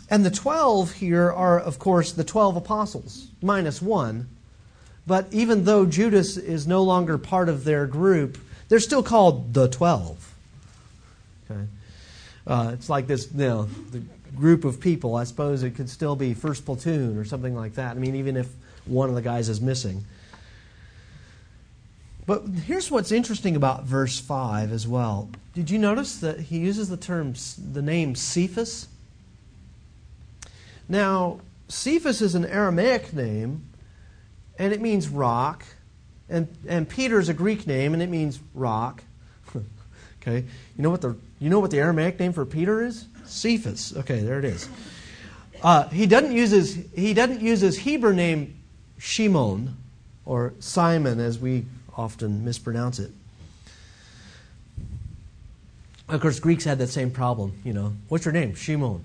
And 0.09 0.24
the 0.24 0.30
12 0.30 0.92
here 0.92 1.30
are, 1.30 1.59
of 1.61 1.78
course, 1.78 2.12
the 2.12 2.24
12 2.24 2.56
apostles, 2.56 3.28
minus 3.42 3.82
one. 3.82 4.28
But 5.06 5.26
even 5.32 5.64
though 5.64 5.85
Judas 5.85 6.37
is 6.37 6.66
no 6.66 6.82
longer 6.82 7.18
part 7.18 7.48
of 7.48 7.64
their 7.64 7.87
group, 7.87 8.38
they're 8.68 8.80
still 8.80 9.02
called 9.02 9.52
the 9.52 9.68
12. 9.68 10.35
Okay? 11.50 11.61
Uh, 12.46 12.70
it's 12.72 12.88
like 12.88 13.06
this, 13.06 13.28
you 13.32 13.38
know, 13.38 13.68
the 13.90 14.02
group 14.35 14.64
of 14.64 14.80
people. 14.80 15.14
I 15.14 15.24
suppose 15.24 15.62
it 15.62 15.72
could 15.72 15.90
still 15.90 16.16
be 16.16 16.35
first 16.35 16.64
platoon 16.64 17.18
or 17.18 17.24
something 17.24 17.54
like 17.54 17.74
that. 17.74 17.96
I 17.96 17.98
mean, 17.98 18.14
even 18.14 18.37
if 18.37 18.48
one 18.87 19.09
of 19.09 19.14
the 19.14 19.22
guys 19.22 19.48
is 19.48 19.61
missing. 19.61 20.04
But 22.27 22.43
here's 22.67 22.91
what's 22.91 23.12
interesting 23.12 23.55
about 23.55 23.85
verse 23.85 24.19
5 24.19 24.73
as 24.73 24.87
well. 24.87 25.31
Did 25.55 25.71
you 25.71 25.79
notice 25.79 26.19
that 26.19 26.41
he 26.41 26.59
uses 26.59 26.89
the 26.89 26.97
term, 26.97 27.35
the 27.73 27.83
name 27.83 28.17
Cephas? 28.17 28.89
Now, 30.89 31.41
Cephas 31.69 32.21
is 32.21 32.35
an 32.35 32.45
Aramaic 32.45 33.12
name, 33.12 33.65
and 34.59 34.73
it 34.73 34.81
means 34.81 35.09
rock. 35.09 35.65
And, 36.29 36.49
and 36.69 36.89
Peter 36.89 37.21
is 37.21 37.29
a 37.29 37.35
Greek 37.35 37.67
name, 37.67 37.95
and 37.95 38.03
it 38.03 38.11
means 38.11 38.41
rock. 38.55 39.05
okay, 40.21 40.45
you 40.77 40.83
know 40.83 40.91
what 40.91 41.01
the 41.01 41.17
you 41.39 41.51
know 41.51 41.61
what 41.61 41.71
the 41.71 41.79
Aramaic 41.79 42.19
name 42.19 42.33
for 42.33 42.45
Peter 42.45 42.85
is? 42.85 43.07
Cephas. 43.27 43.97
Okay, 43.97 44.21
there 44.21 44.39
it 44.39 44.45
is. 44.45 44.69
Uh, 45.62 45.89
he 45.89 46.07
doesn't 46.07 46.33
use 46.33 46.51
his 46.51 46.75
he 46.95 47.15
doesn't 47.15 47.41
use 47.41 47.61
his 47.61 47.79
Hebrew 47.79 48.12
name 48.12 48.57
Shimon 48.99 49.77
or 50.25 50.55
Simon 50.59 51.21
as 51.21 51.39
we 51.39 51.65
often 51.96 52.44
mispronounce 52.44 52.98
it. 52.98 53.11
Of 56.09 56.20
course, 56.20 56.38
Greeks 56.38 56.64
had 56.64 56.78
that 56.78 56.88
same 56.88 57.11
problem. 57.11 57.61
You 57.64 57.72
know, 57.72 57.92
what's 58.09 58.24
your 58.24 58.32
name? 58.32 58.54
Shimon. 58.54 59.02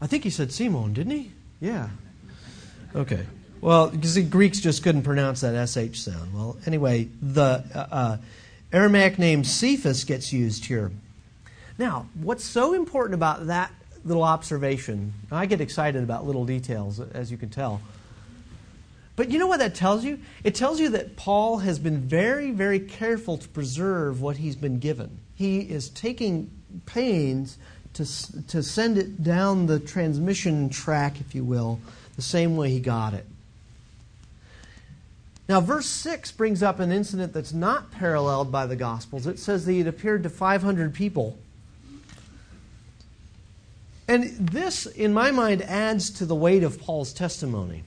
I 0.00 0.06
think 0.06 0.24
he 0.24 0.30
said 0.30 0.52
Simon, 0.52 0.92
didn't 0.92 1.12
he? 1.12 1.32
Yeah. 1.60 1.88
Okay. 2.94 3.26
Well, 3.60 3.90
because 3.90 4.14
the 4.14 4.22
Greeks 4.22 4.60
just 4.60 4.82
couldn't 4.82 5.02
pronounce 5.02 5.42
that 5.42 5.68
sh 5.68 5.98
sound. 5.98 6.34
Well, 6.34 6.56
anyway, 6.66 7.08
the 7.20 7.64
uh, 7.74 7.86
uh, 7.90 8.16
Aramaic 8.72 9.18
name 9.18 9.44
Cephas 9.44 10.04
gets 10.04 10.32
used 10.32 10.64
here. 10.64 10.90
Now, 11.78 12.06
what's 12.14 12.44
so 12.44 12.72
important 12.72 13.14
about 13.14 13.46
that 13.48 13.70
little 14.04 14.22
observation? 14.22 15.12
I 15.30 15.46
get 15.46 15.60
excited 15.60 16.02
about 16.02 16.26
little 16.26 16.46
details, 16.46 17.00
as 17.00 17.30
you 17.30 17.36
can 17.36 17.50
tell. 17.50 17.80
But 19.20 19.30
you 19.30 19.38
know 19.38 19.48
what 19.48 19.58
that 19.58 19.74
tells 19.74 20.02
you? 20.02 20.18
It 20.44 20.54
tells 20.54 20.80
you 20.80 20.88
that 20.88 21.14
Paul 21.14 21.58
has 21.58 21.78
been 21.78 21.98
very, 21.98 22.52
very 22.52 22.80
careful 22.80 23.36
to 23.36 23.46
preserve 23.50 24.22
what 24.22 24.38
he's 24.38 24.56
been 24.56 24.78
given. 24.78 25.18
He 25.34 25.58
is 25.58 25.90
taking 25.90 26.50
pains 26.86 27.58
to, 27.92 28.06
to 28.46 28.62
send 28.62 28.96
it 28.96 29.22
down 29.22 29.66
the 29.66 29.78
transmission 29.78 30.70
track, 30.70 31.20
if 31.20 31.34
you 31.34 31.44
will, 31.44 31.80
the 32.16 32.22
same 32.22 32.56
way 32.56 32.70
he 32.70 32.80
got 32.80 33.12
it. 33.12 33.26
Now, 35.50 35.60
verse 35.60 35.84
6 35.84 36.32
brings 36.32 36.62
up 36.62 36.80
an 36.80 36.90
incident 36.90 37.34
that's 37.34 37.52
not 37.52 37.90
paralleled 37.90 38.50
by 38.50 38.64
the 38.64 38.74
Gospels. 38.74 39.26
It 39.26 39.38
says 39.38 39.66
that 39.66 39.72
he 39.72 39.78
had 39.80 39.86
appeared 39.86 40.22
to 40.22 40.30
500 40.30 40.94
people. 40.94 41.36
And 44.08 44.48
this, 44.48 44.86
in 44.86 45.12
my 45.12 45.30
mind, 45.30 45.60
adds 45.60 46.08
to 46.12 46.24
the 46.24 46.34
weight 46.34 46.62
of 46.62 46.80
Paul's 46.80 47.12
testimony. 47.12 47.84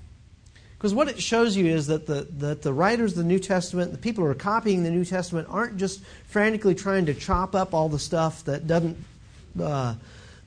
Because 0.83 0.93
what 0.93 1.07
it 1.07 1.21
shows 1.21 1.55
you 1.55 1.67
is 1.67 1.87
that 1.87 2.07
the, 2.07 2.27
that 2.39 2.61
the 2.61 2.73
writers 2.73 3.13
of 3.13 3.19
the 3.19 3.23
New 3.23 3.39
Testament, 3.39 3.93
the 3.93 3.97
people 3.97 4.21
who 4.21 4.29
are 4.29 4.35
copying 4.35 4.83
the 4.83 4.91
New 4.91 5.05
Testament, 5.05 5.47
aren't 5.49 5.77
just 5.77 6.01
frantically 6.27 6.75
trying 6.75 7.05
to 7.05 7.13
chop 7.13 7.55
up 7.55 7.73
all 7.73 7.87
the 7.87 7.97
stuff 7.97 8.43
that 8.43 8.67
doesn't, 8.67 8.97
uh, 9.61 9.95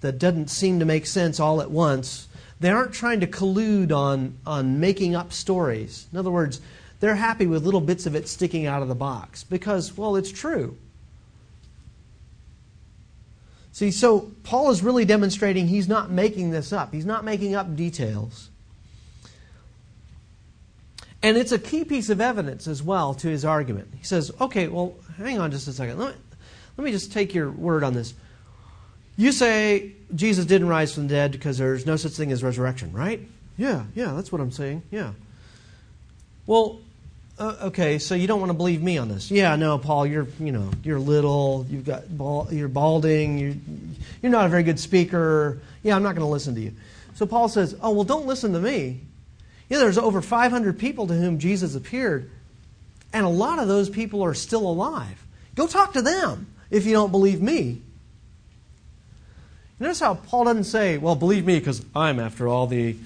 that 0.02 0.18
doesn't 0.18 0.48
seem 0.48 0.78
to 0.80 0.84
make 0.84 1.06
sense 1.06 1.40
all 1.40 1.62
at 1.62 1.70
once. 1.70 2.28
They 2.60 2.68
aren't 2.68 2.92
trying 2.92 3.20
to 3.20 3.26
collude 3.26 3.96
on, 3.96 4.36
on 4.46 4.78
making 4.78 5.16
up 5.16 5.32
stories. 5.32 6.06
In 6.12 6.18
other 6.18 6.30
words, 6.30 6.60
they're 7.00 7.14
happy 7.14 7.46
with 7.46 7.64
little 7.64 7.80
bits 7.80 8.04
of 8.04 8.14
it 8.14 8.28
sticking 8.28 8.66
out 8.66 8.82
of 8.82 8.88
the 8.88 8.94
box 8.94 9.42
because, 9.42 9.96
well, 9.96 10.16
it's 10.16 10.30
true. 10.30 10.76
See, 13.72 13.90
so 13.90 14.32
Paul 14.42 14.70
is 14.70 14.82
really 14.82 15.06
demonstrating 15.06 15.68
he's 15.68 15.88
not 15.88 16.10
making 16.10 16.50
this 16.50 16.74
up, 16.74 16.92
he's 16.92 17.06
not 17.06 17.24
making 17.24 17.54
up 17.54 17.74
details. 17.74 18.50
And 21.26 21.36
it's 21.36 21.50
a 21.50 21.58
key 21.58 21.82
piece 21.82 22.08
of 22.08 22.20
evidence 22.20 22.68
as 22.68 22.84
well 22.84 23.12
to 23.14 23.26
his 23.26 23.44
argument. 23.44 23.88
He 23.98 24.04
says, 24.04 24.30
okay, 24.40 24.68
well, 24.68 24.94
hang 25.16 25.40
on 25.40 25.50
just 25.50 25.66
a 25.66 25.72
second. 25.72 25.98
Let 25.98 26.14
me, 26.14 26.20
let 26.76 26.84
me 26.84 26.92
just 26.92 27.10
take 27.10 27.34
your 27.34 27.50
word 27.50 27.82
on 27.82 27.94
this. 27.94 28.14
You 29.16 29.32
say 29.32 29.90
Jesus 30.14 30.46
didn't 30.46 30.68
rise 30.68 30.94
from 30.94 31.08
the 31.08 31.14
dead 31.14 31.32
because 31.32 31.58
there's 31.58 31.84
no 31.84 31.96
such 31.96 32.12
thing 32.12 32.30
as 32.30 32.44
resurrection, 32.44 32.92
right? 32.92 33.20
Yeah, 33.58 33.86
yeah, 33.96 34.12
that's 34.12 34.30
what 34.30 34.40
I'm 34.40 34.52
saying. 34.52 34.84
Yeah. 34.92 35.14
Well, 36.46 36.78
uh, 37.40 37.56
okay, 37.62 37.98
so 37.98 38.14
you 38.14 38.28
don't 38.28 38.38
want 38.38 38.50
to 38.50 38.56
believe 38.56 38.80
me 38.80 38.96
on 38.96 39.08
this? 39.08 39.28
Yeah, 39.28 39.56
no, 39.56 39.78
Paul, 39.78 40.06
you're 40.06 40.28
you 40.38 40.52
know 40.52 40.70
you're 40.84 41.00
little, 41.00 41.66
you've 41.68 41.84
got 41.84 42.16
bald, 42.16 42.52
you're 42.52 42.68
balding, 42.68 43.36
you 43.36 43.60
you're 44.22 44.30
not 44.30 44.46
a 44.46 44.48
very 44.48 44.62
good 44.62 44.78
speaker. 44.78 45.58
Yeah, 45.82 45.96
I'm 45.96 46.04
not 46.04 46.14
going 46.14 46.24
to 46.24 46.30
listen 46.30 46.54
to 46.54 46.60
you. 46.60 46.72
So 47.16 47.26
Paul 47.26 47.48
says, 47.48 47.74
oh 47.82 47.90
well, 47.90 48.04
don't 48.04 48.26
listen 48.26 48.52
to 48.52 48.60
me. 48.60 49.00
You 49.68 49.76
know, 49.76 49.80
there's 49.80 49.98
over 49.98 50.22
500 50.22 50.78
people 50.78 51.06
to 51.08 51.14
whom 51.14 51.38
Jesus 51.38 51.74
appeared, 51.74 52.30
and 53.12 53.26
a 53.26 53.30
lot 53.30 53.58
of 53.58 53.68
those 53.68 53.90
people 53.90 54.24
are 54.24 54.34
still 54.34 54.68
alive. 54.68 55.24
Go 55.54 55.66
talk 55.66 55.94
to 55.94 56.02
them 56.02 56.46
if 56.70 56.86
you 56.86 56.92
don't 56.92 57.10
believe 57.10 57.40
me. 57.40 57.82
Notice 59.78 60.00
how 60.00 60.14
Paul 60.14 60.44
doesn't 60.44 60.64
say, 60.64 60.98
well, 60.98 61.16
believe 61.16 61.44
me 61.44 61.58
because 61.58 61.84
I'm, 61.94 62.18
after 62.18 62.48
all, 62.48 62.66
the 62.66 62.96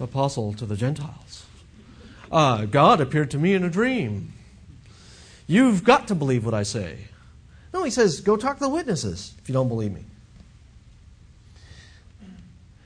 apostle 0.00 0.52
to 0.54 0.66
the 0.66 0.76
Gentiles. 0.76 1.46
Uh, 2.30 2.66
God 2.66 3.00
appeared 3.00 3.30
to 3.30 3.38
me 3.38 3.54
in 3.54 3.64
a 3.64 3.70
dream. 3.70 4.32
You've 5.46 5.84
got 5.84 6.08
to 6.08 6.14
believe 6.14 6.44
what 6.44 6.52
I 6.52 6.62
say. 6.62 6.98
No, 7.72 7.84
he 7.84 7.90
says, 7.90 8.20
go 8.20 8.36
talk 8.36 8.58
to 8.58 8.64
the 8.64 8.68
witnesses 8.68 9.34
if 9.40 9.48
you 9.48 9.52
don't 9.52 9.68
believe 9.68 9.92
me. 9.92 10.04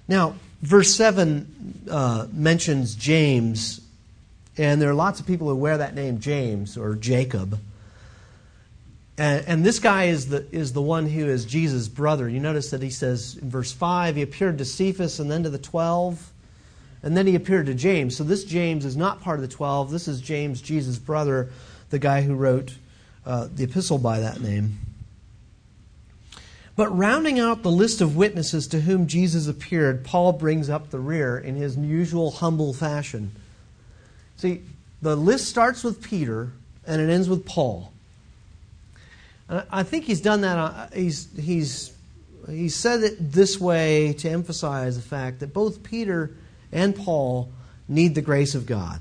Now, 0.06 0.36
verse 0.62 0.94
7 0.94 1.82
uh, 1.90 2.26
mentions 2.32 2.94
James, 2.94 3.80
and 4.56 4.80
there 4.80 4.88
are 4.88 4.94
lots 4.94 5.20
of 5.20 5.26
people 5.26 5.48
who 5.48 5.56
wear 5.56 5.78
that 5.78 5.94
name 5.94 6.20
James 6.20 6.76
or 6.76 6.94
Jacob. 6.94 7.58
And, 9.18 9.44
and, 9.46 9.64
this 9.64 9.78
guy 9.78 10.04
is 10.04 10.28
the, 10.28 10.46
is 10.52 10.72
the 10.72 10.80
one 10.80 11.06
who 11.06 11.26
is 11.26 11.44
Jesus' 11.44 11.86
brother. 11.86 12.28
You 12.28 12.40
notice 12.40 12.70
that 12.70 12.82
he 12.82 12.88
says 12.88 13.36
in 13.40 13.50
verse 13.50 13.70
5, 13.70 14.16
he 14.16 14.22
appeared 14.22 14.56
to 14.58 14.64
Cephas 14.64 15.20
and 15.20 15.30
then 15.30 15.42
to 15.42 15.50
the 15.50 15.58
12, 15.58 16.32
and 17.02 17.16
then 17.16 17.26
he 17.26 17.34
appeared 17.34 17.66
to 17.66 17.74
James. 17.74 18.16
So 18.16 18.24
this 18.24 18.44
James 18.44 18.86
is 18.86 18.96
not 18.96 19.20
part 19.20 19.38
of 19.38 19.42
the 19.42 19.54
12. 19.54 19.90
This 19.90 20.08
is 20.08 20.20
James, 20.20 20.62
Jesus' 20.62 20.98
brother, 20.98 21.50
the 21.90 21.98
guy 21.98 22.22
who 22.22 22.34
wrote 22.34 22.74
uh, 23.26 23.48
the 23.54 23.64
epistle 23.64 23.98
by 23.98 24.20
that 24.20 24.40
name. 24.40 24.78
But 26.74 26.96
rounding 26.96 27.38
out 27.38 27.62
the 27.62 27.70
list 27.70 28.00
of 28.00 28.16
witnesses 28.16 28.66
to 28.68 28.80
whom 28.80 29.06
Jesus 29.06 29.46
appeared, 29.46 30.04
Paul 30.04 30.32
brings 30.32 30.70
up 30.70 30.90
the 30.90 30.98
rear 30.98 31.36
in 31.36 31.54
his 31.54 31.76
usual 31.76 32.30
humble 32.30 32.72
fashion. 32.72 33.32
See, 34.36 34.62
the 35.02 35.14
list 35.14 35.48
starts 35.48 35.84
with 35.84 36.02
Peter 36.02 36.50
and 36.86 37.00
it 37.00 37.12
ends 37.12 37.28
with 37.28 37.44
Paul. 37.44 37.92
And 39.48 39.64
I 39.70 39.82
think 39.82 40.04
he's 40.04 40.20
done 40.20 40.40
that. 40.40 40.58
Uh, 40.58 40.86
he's, 40.94 41.28
he's, 41.38 41.92
he's 42.48 42.74
said 42.74 43.02
it 43.02 43.32
this 43.32 43.60
way 43.60 44.14
to 44.14 44.30
emphasize 44.30 44.96
the 44.96 45.02
fact 45.02 45.40
that 45.40 45.52
both 45.52 45.82
Peter 45.82 46.30
and 46.72 46.96
Paul 46.96 47.50
need 47.86 48.14
the 48.14 48.22
grace 48.22 48.54
of 48.54 48.64
God. 48.64 49.00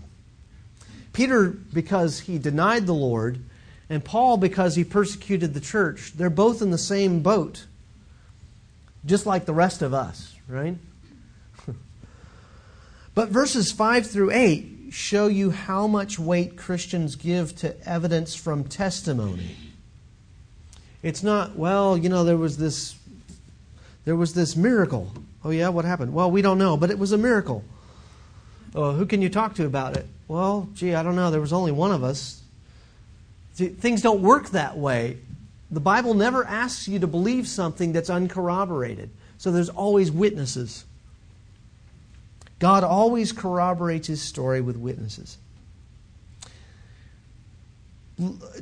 Peter, 1.13 1.47
because 1.47 2.21
he 2.21 2.37
denied 2.37 2.85
the 2.85 2.93
Lord, 2.93 3.39
and 3.91 4.03
Paul 4.05 4.37
because 4.37 4.75
he 4.75 4.85
persecuted 4.85 5.53
the 5.53 5.59
church. 5.59 6.13
They're 6.15 6.29
both 6.29 6.61
in 6.61 6.71
the 6.71 6.77
same 6.77 7.19
boat, 7.19 7.65
just 9.05 9.25
like 9.25 9.43
the 9.43 9.53
rest 9.53 9.81
of 9.81 9.93
us, 9.93 10.33
right? 10.47 10.77
but 13.13 13.27
verses 13.27 13.69
5 13.73 14.07
through 14.07 14.31
8 14.31 14.91
show 14.91 15.27
you 15.27 15.51
how 15.51 15.87
much 15.87 16.17
weight 16.17 16.55
Christians 16.55 17.17
give 17.17 17.53
to 17.57 17.75
evidence 17.85 18.33
from 18.33 18.63
testimony. 18.63 19.57
It's 21.03 21.21
not, 21.21 21.57
well, 21.57 21.97
you 21.97 22.07
know, 22.07 22.23
there 22.23 22.37
was 22.37 22.57
this 22.57 22.95
there 24.05 24.15
was 24.15 24.33
this 24.33 24.55
miracle. 24.55 25.11
Oh 25.43 25.49
yeah, 25.49 25.67
what 25.67 25.83
happened? 25.83 26.13
Well, 26.13 26.31
we 26.31 26.41
don't 26.41 26.57
know, 26.57 26.77
but 26.77 26.91
it 26.91 26.97
was 26.97 27.11
a 27.11 27.17
miracle. 27.17 27.65
Oh, 28.73 28.93
who 28.93 29.05
can 29.05 29.21
you 29.21 29.27
talk 29.27 29.55
to 29.55 29.65
about 29.65 29.97
it? 29.97 30.05
Well, 30.29 30.69
gee, 30.75 30.95
I 30.95 31.03
don't 31.03 31.17
know. 31.17 31.29
There 31.29 31.41
was 31.41 31.51
only 31.51 31.73
one 31.73 31.91
of 31.91 32.05
us. 32.05 32.40
Things 33.53 34.01
don't 34.01 34.21
work 34.21 34.49
that 34.49 34.77
way. 34.77 35.17
The 35.69 35.79
Bible 35.79 36.13
never 36.13 36.45
asks 36.45 36.87
you 36.87 36.99
to 36.99 37.07
believe 37.07 37.47
something 37.47 37.93
that's 37.93 38.09
uncorroborated. 38.09 39.09
So 39.37 39.51
there's 39.51 39.69
always 39.69 40.11
witnesses. 40.11 40.85
God 42.59 42.83
always 42.83 43.31
corroborates 43.31 44.07
his 44.07 44.21
story 44.21 44.61
with 44.61 44.77
witnesses. 44.77 45.37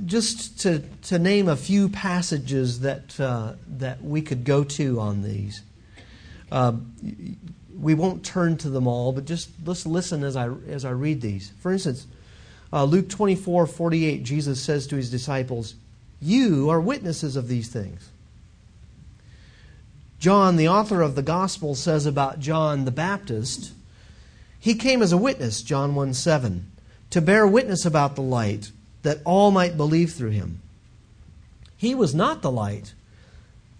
Just 0.05 0.61
to, 0.61 0.79
to 1.03 1.19
name 1.19 1.49
a 1.49 1.57
few 1.57 1.89
passages 1.89 2.79
that, 2.79 3.19
uh, 3.19 3.53
that 3.67 4.01
we 4.01 4.21
could 4.21 4.45
go 4.45 4.63
to 4.63 4.99
on 4.99 5.21
these. 5.21 5.61
Uh, 6.51 6.73
we 7.77 7.93
won't 7.93 8.23
turn 8.23 8.57
to 8.57 8.69
them 8.69 8.87
all, 8.87 9.11
but 9.11 9.25
just 9.25 9.49
let's 9.65 9.85
listen 9.85 10.23
as 10.23 10.35
I, 10.35 10.49
as 10.67 10.85
I 10.85 10.91
read 10.91 11.21
these. 11.21 11.51
For 11.59 11.71
instance, 11.71 12.07
uh, 12.71 12.83
Luke 12.83 13.09
24 13.09 13.67
48, 13.67 14.23
Jesus 14.23 14.61
says 14.61 14.87
to 14.87 14.95
his 14.95 15.09
disciples, 15.09 15.75
You 16.21 16.69
are 16.69 16.79
witnesses 16.79 17.35
of 17.35 17.47
these 17.47 17.69
things. 17.69 18.09
John, 20.19 20.57
the 20.57 20.67
author 20.67 21.01
of 21.01 21.15
the 21.15 21.21
Gospel, 21.21 21.75
says 21.75 22.05
about 22.05 22.39
John 22.39 22.85
the 22.85 22.91
Baptist, 22.91 23.71
He 24.59 24.75
came 24.75 25.01
as 25.01 25.13
a 25.13 25.17
witness, 25.17 25.61
John 25.61 25.95
1 25.95 26.13
7, 26.13 26.69
to 27.09 27.21
bear 27.21 27.47
witness 27.47 27.85
about 27.85 28.15
the 28.15 28.21
light, 28.21 28.71
that 29.01 29.21
all 29.23 29.49
might 29.49 29.77
believe 29.77 30.11
through 30.11 30.31
him. 30.31 30.61
He 31.77 31.95
was 31.95 32.13
not 32.13 32.41
the 32.41 32.51
light, 32.51 32.93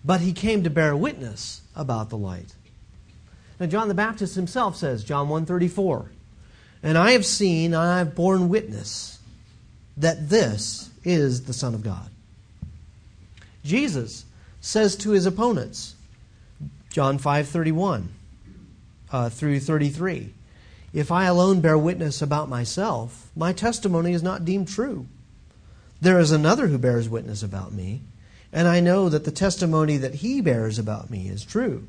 but 0.06 0.22
he 0.22 0.32
came 0.32 0.64
to 0.64 0.70
bear 0.70 0.96
witness 0.96 1.62
about 1.76 2.10
the 2.10 2.18
light. 2.18 2.56
Now 3.60 3.66
John 3.66 3.90
the 3.90 3.94
Baptist 3.94 4.36
himself 4.36 4.78
says, 4.78 5.04
John 5.04 5.28
134, 5.28 6.10
and 6.82 6.98
I 6.98 7.12
have 7.12 7.26
seen, 7.26 7.74
and 7.74 7.82
I 7.82 8.00
have 8.00 8.16
borne 8.16 8.50
witness 8.50 9.20
that 9.98 10.30
this 10.30 10.90
is 11.04 11.44
the 11.44 11.54
Son 11.54 11.74
of 11.74 11.84
God. 11.84 12.10
Jesus 13.64 14.26
says 14.62 14.96
to 14.98 15.12
his 15.12 15.26
opponents, 15.26 15.96
John 16.90 17.20
5:31 17.20 18.08
uh, 19.12 19.30
through 19.30 19.60
33, 19.60 20.34
If 20.94 21.12
I 21.12 21.26
alone 21.26 21.62
bear 21.62 21.78
witness 21.78 22.22
about 22.22 22.50
myself, 22.50 23.30
my 23.36 23.54
testimony 23.54 24.14
is 24.14 24.24
not 24.24 24.46
deemed 24.46 24.68
true. 24.68 25.06
There 26.02 26.20
is 26.20 26.32
another 26.32 26.68
who 26.68 26.78
bears 26.78 27.10
witness 27.10 27.44
about 27.44 27.74
me, 27.74 28.02
and 28.52 28.68
I 28.68 28.80
know 28.80 29.10
that 29.10 29.26
the 29.26 29.32
testimony 29.32 29.98
that 29.98 30.16
he 30.16 30.42
bears 30.42 30.80
about 30.80 31.10
me 31.10 31.28
is 31.28 31.44
true. 31.44 31.88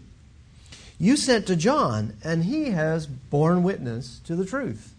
You 1.00 1.16
sent 1.16 1.46
to 1.46 1.56
John, 1.56 2.12
and 2.22 2.44
he 2.44 2.66
has 2.66 3.06
borne 3.06 3.62
witness 3.62 4.20
to 4.26 4.36
the 4.36 4.44
truth. 4.44 4.92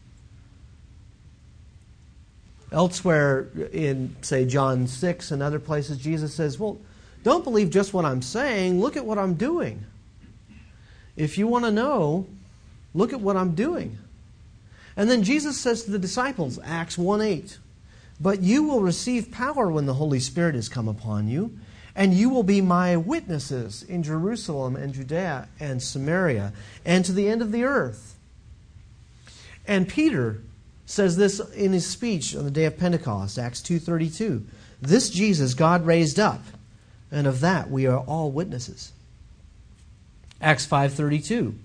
Elsewhere 2.71 3.47
in, 3.71 4.15
say, 4.21 4.45
John 4.45 4.87
6 4.87 5.29
and 5.29 5.43
other 5.43 5.59
places, 5.59 5.99
Jesus 5.99 6.33
says, 6.33 6.57
Well, 6.57 6.79
don't 7.21 7.43
believe 7.43 7.69
just 7.69 7.93
what 7.93 8.03
I'm 8.03 8.23
saying, 8.23 8.81
look 8.81 8.97
at 8.97 9.05
what 9.05 9.19
I'm 9.19 9.35
doing. 9.35 9.85
If 11.15 11.37
you 11.37 11.45
want 11.45 11.65
to 11.65 11.71
know, 11.71 12.25
look 12.95 13.13
at 13.13 13.21
what 13.21 13.37
I'm 13.37 13.53
doing. 13.53 13.99
And 14.97 15.07
then 15.07 15.21
Jesus 15.21 15.59
says 15.59 15.83
to 15.83 15.91
the 15.91 15.99
disciples, 15.99 16.57
Acts 16.63 16.97
1 16.97 17.21
8, 17.21 17.59
But 18.19 18.41
you 18.41 18.63
will 18.63 18.81
receive 18.81 19.31
power 19.31 19.69
when 19.69 19.85
the 19.85 19.93
Holy 19.93 20.19
Spirit 20.19 20.55
has 20.55 20.67
come 20.67 20.87
upon 20.87 21.27
you, 21.27 21.59
and 21.95 22.13
you 22.13 22.29
will 22.29 22.43
be 22.43 22.61
my 22.61 22.95
witnesses 22.95 23.83
in 23.83 24.03
Jerusalem 24.03 24.75
and 24.75 24.93
Judea 24.93 25.47
and 25.59 25.81
Samaria 25.81 26.53
and 26.85 27.03
to 27.05 27.11
the 27.11 27.27
end 27.27 27.41
of 27.41 27.51
the 27.51 27.63
earth. 27.63 28.15
And 29.67 29.87
Peter 29.87 30.41
says 30.85 31.17
this 31.17 31.39
in 31.51 31.73
his 31.73 31.87
speech 31.87 32.35
on 32.35 32.43
the 32.43 32.51
day 32.51 32.65
of 32.65 32.77
Pentecost, 32.77 33.37
Acts 33.37 33.61
2:32. 33.61 34.43
This 34.81 35.09
Jesus 35.09 35.53
God 35.53 35.85
raised 35.85 36.19
up, 36.19 36.43
and 37.11 37.27
of 37.27 37.39
that 37.41 37.69
we 37.69 37.85
are 37.85 37.99
all 37.99 38.31
witnesses. 38.31 38.91
Acts 40.41 40.65
5:32. 40.65 41.55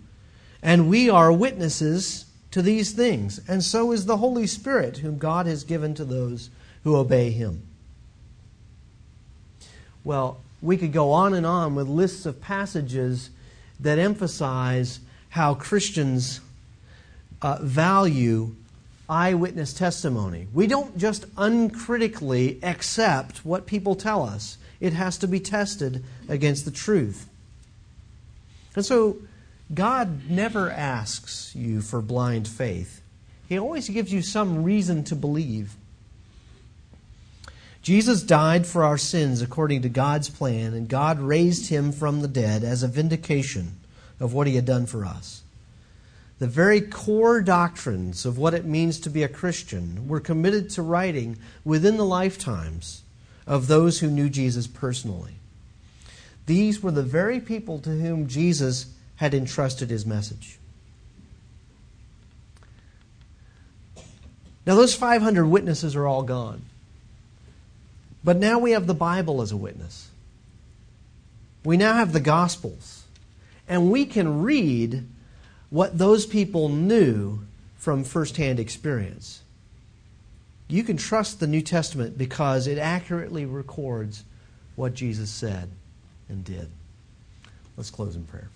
And 0.63 0.89
we 0.89 1.09
are 1.09 1.33
witnesses 1.33 2.27
to 2.51 2.63
these 2.63 2.93
things, 2.93 3.41
and 3.49 3.63
so 3.63 3.93
is 3.93 4.07
the 4.07 4.19
Holy 4.19 4.47
Spirit 4.47 4.99
whom 4.99 5.19
God 5.19 5.47
has 5.47 5.65
given 5.65 5.95
to 5.95 6.05
those 6.05 6.51
who 6.85 6.97
obey 6.97 7.31
him. 7.31 7.63
Well, 10.07 10.39
we 10.63 10.77
could 10.77 10.93
go 10.93 11.11
on 11.11 11.35
and 11.35 11.45
on 11.45 11.75
with 11.75 11.89
lists 11.89 12.27
of 12.27 12.41
passages 12.41 13.29
that 13.81 13.99
emphasize 13.99 15.01
how 15.31 15.55
Christians 15.55 16.41
uh, 17.43 17.59
value 17.61 18.55
eyewitness 19.09 19.75
testimony. 19.75 20.47
We 20.55 20.69
don't 20.69 20.97
just 20.97 21.25
uncritically 21.37 22.61
accept 22.63 23.45
what 23.45 23.67
people 23.67 23.97
tell 23.97 24.23
us, 24.23 24.59
it 24.79 24.93
has 24.93 25.19
to 25.19 25.27
be 25.27 25.41
tested 25.41 26.05
against 26.29 26.65
the 26.65 26.71
truth. 26.71 27.29
And 28.77 28.87
so, 28.87 29.17
God 29.75 30.31
never 30.31 30.71
asks 30.71 31.53
you 31.57 31.81
for 31.81 32.01
blind 32.01 32.47
faith, 32.47 33.03
He 33.49 33.59
always 33.59 33.89
gives 33.89 34.13
you 34.13 34.23
some 34.23 34.63
reason 34.63 35.03
to 35.05 35.17
believe. 35.17 35.75
Jesus 37.87 38.21
died 38.21 38.67
for 38.67 38.83
our 38.83 38.99
sins 38.99 39.41
according 39.41 39.83
to 39.83 39.89
God's 39.89 40.29
plan, 40.29 40.75
and 40.75 40.89
God 40.89 41.21
raised 41.21 41.71
him 41.71 41.93
from 41.93 42.21
the 42.21 42.27
dead 42.27 42.65
as 42.65 42.83
a 42.83 42.89
vindication 42.89 43.77
of 44.19 44.35
what 44.35 44.49
he 44.49 44.57
had 44.57 44.65
done 44.65 44.87
for 44.87 45.05
us. 45.05 45.45
The 46.41 46.49
very 46.49 46.81
core 46.81 47.41
doctrines 47.41 48.27
of 48.27 48.39
what 48.39 48.55
it 48.55 48.65
means 48.65 48.99
to 48.99 49.09
be 49.09 49.23
a 49.23 49.29
Christian 49.29 50.09
were 50.09 50.19
committed 50.19 50.69
to 50.71 50.83
writing 50.83 51.39
within 51.65 51.97
the 51.97 52.05
lifetimes 52.05 53.03
of 53.47 53.69
those 53.69 54.01
who 54.01 54.11
knew 54.11 54.29
Jesus 54.29 54.67
personally. 54.67 55.37
These 56.47 56.83
were 56.83 56.91
the 56.91 57.05
very 57.05 57.39
people 57.39 57.79
to 57.79 57.91
whom 57.91 58.27
Jesus 58.27 58.87
had 59.15 59.33
entrusted 59.33 59.91
his 59.91 60.05
message. 60.05 60.59
Now, 64.67 64.75
those 64.75 64.97
500 64.97 65.47
witnesses 65.47 65.95
are 65.95 66.09
all 66.09 66.25
gone. 66.25 66.63
But 68.25 68.37
now 68.39 68.59
we 68.59 68.73
have 68.73 68.87
the 68.87 68.95
Bible 68.95 69.43
as 69.43 69.53
a 69.53 69.57
witness. 69.57 70.11
We 71.65 71.77
now 71.77 71.95
have 71.95 72.13
the 72.13 72.21
Gospels. 72.21 73.05
And 73.69 73.91
we 73.91 74.07
can 74.07 74.43
read 74.43 75.07
what 75.71 75.99
those 75.99 76.27
people 76.27 76.69
knew 76.69 77.41
from 77.77 78.05
firsthand 78.05 78.61
experience. 78.61 79.43
You 80.69 80.83
can 80.83 80.97
trust 80.97 81.39
the 81.39 81.47
New 81.47 81.63
Testament 81.63 82.19
because 82.19 82.67
it 82.67 82.79
accurately 82.79 83.47
records 83.47 84.25
what 84.75 84.95
Jesus 84.95 85.31
said 85.31 85.71
and 86.29 86.45
did. 86.45 86.69
Let's 87.77 87.91
close 87.91 88.17
in 88.17 88.25
prayer. 88.25 88.49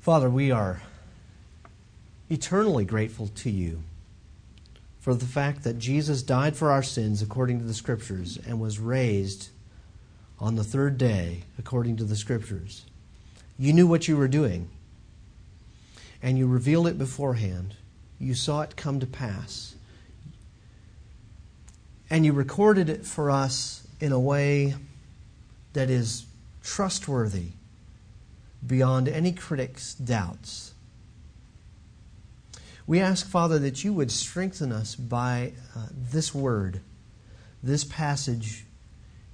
Father, 0.00 0.28
we 0.28 0.50
are 0.50 0.82
eternally 2.28 2.84
grateful 2.84 3.28
to 3.28 3.50
you 3.50 3.82
for 5.02 5.14
the 5.14 5.26
fact 5.26 5.64
that 5.64 5.80
Jesus 5.80 6.22
died 6.22 6.56
for 6.56 6.70
our 6.70 6.82
sins 6.82 7.22
according 7.22 7.58
to 7.58 7.64
the 7.64 7.74
Scriptures 7.74 8.38
and 8.46 8.60
was 8.60 8.78
raised 8.78 9.48
on 10.38 10.54
the 10.54 10.62
third 10.62 10.96
day 10.96 11.42
according 11.58 11.96
to 11.96 12.04
the 12.04 12.14
Scriptures. 12.14 12.86
You 13.58 13.72
knew 13.72 13.88
what 13.88 14.06
you 14.06 14.16
were 14.16 14.28
doing, 14.28 14.70
and 16.22 16.38
you 16.38 16.46
revealed 16.46 16.86
it 16.86 16.98
beforehand. 16.98 17.74
You 18.20 18.36
saw 18.36 18.60
it 18.60 18.76
come 18.76 19.00
to 19.00 19.06
pass. 19.06 19.74
And 22.08 22.24
you 22.24 22.32
recorded 22.32 22.88
it 22.88 23.04
for 23.04 23.28
us 23.28 23.84
in 23.98 24.12
a 24.12 24.20
way 24.20 24.76
that 25.72 25.90
is 25.90 26.26
trustworthy 26.62 27.48
beyond 28.64 29.08
any 29.08 29.32
critic's 29.32 29.94
doubts. 29.94 30.74
We 32.86 33.00
ask, 33.00 33.26
Father, 33.26 33.58
that 33.60 33.84
you 33.84 33.92
would 33.92 34.10
strengthen 34.10 34.72
us 34.72 34.94
by 34.94 35.52
uh, 35.76 35.86
this 35.92 36.34
word, 36.34 36.80
this 37.62 37.84
passage 37.84 38.64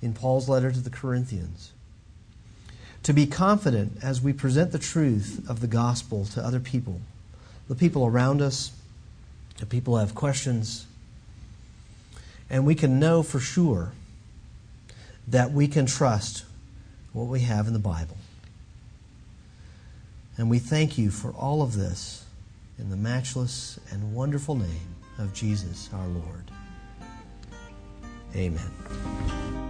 in 0.02 0.12
Paul's 0.12 0.48
letter 0.48 0.70
to 0.70 0.80
the 0.80 0.90
Corinthians, 0.90 1.72
to 3.02 3.12
be 3.12 3.26
confident 3.26 3.98
as 4.02 4.20
we 4.20 4.32
present 4.32 4.72
the 4.72 4.78
truth 4.78 5.48
of 5.48 5.60
the 5.60 5.66
gospel 5.66 6.24
to 6.26 6.44
other 6.44 6.60
people, 6.60 7.00
the 7.68 7.74
people 7.74 8.06
around 8.06 8.42
us, 8.42 8.72
the 9.58 9.66
people 9.66 9.94
who 9.94 10.00
have 10.00 10.14
questions, 10.14 10.86
and 12.50 12.66
we 12.66 12.74
can 12.74 12.98
know 12.98 13.22
for 13.22 13.40
sure 13.40 13.92
that 15.26 15.52
we 15.52 15.68
can 15.68 15.86
trust 15.86 16.44
what 17.12 17.26
we 17.26 17.40
have 17.40 17.66
in 17.66 17.72
the 17.72 17.78
Bible. 17.78 18.16
And 20.36 20.48
we 20.48 20.58
thank 20.58 20.96
you 20.96 21.10
for 21.10 21.32
all 21.32 21.62
of 21.62 21.74
this 21.74 22.24
in 22.78 22.90
the 22.90 22.96
matchless 22.96 23.78
and 23.90 24.14
wonderful 24.14 24.54
name 24.54 24.96
of 25.18 25.32
Jesus 25.32 25.90
our 25.92 26.08
Lord. 26.08 26.50
Amen. 28.34 29.67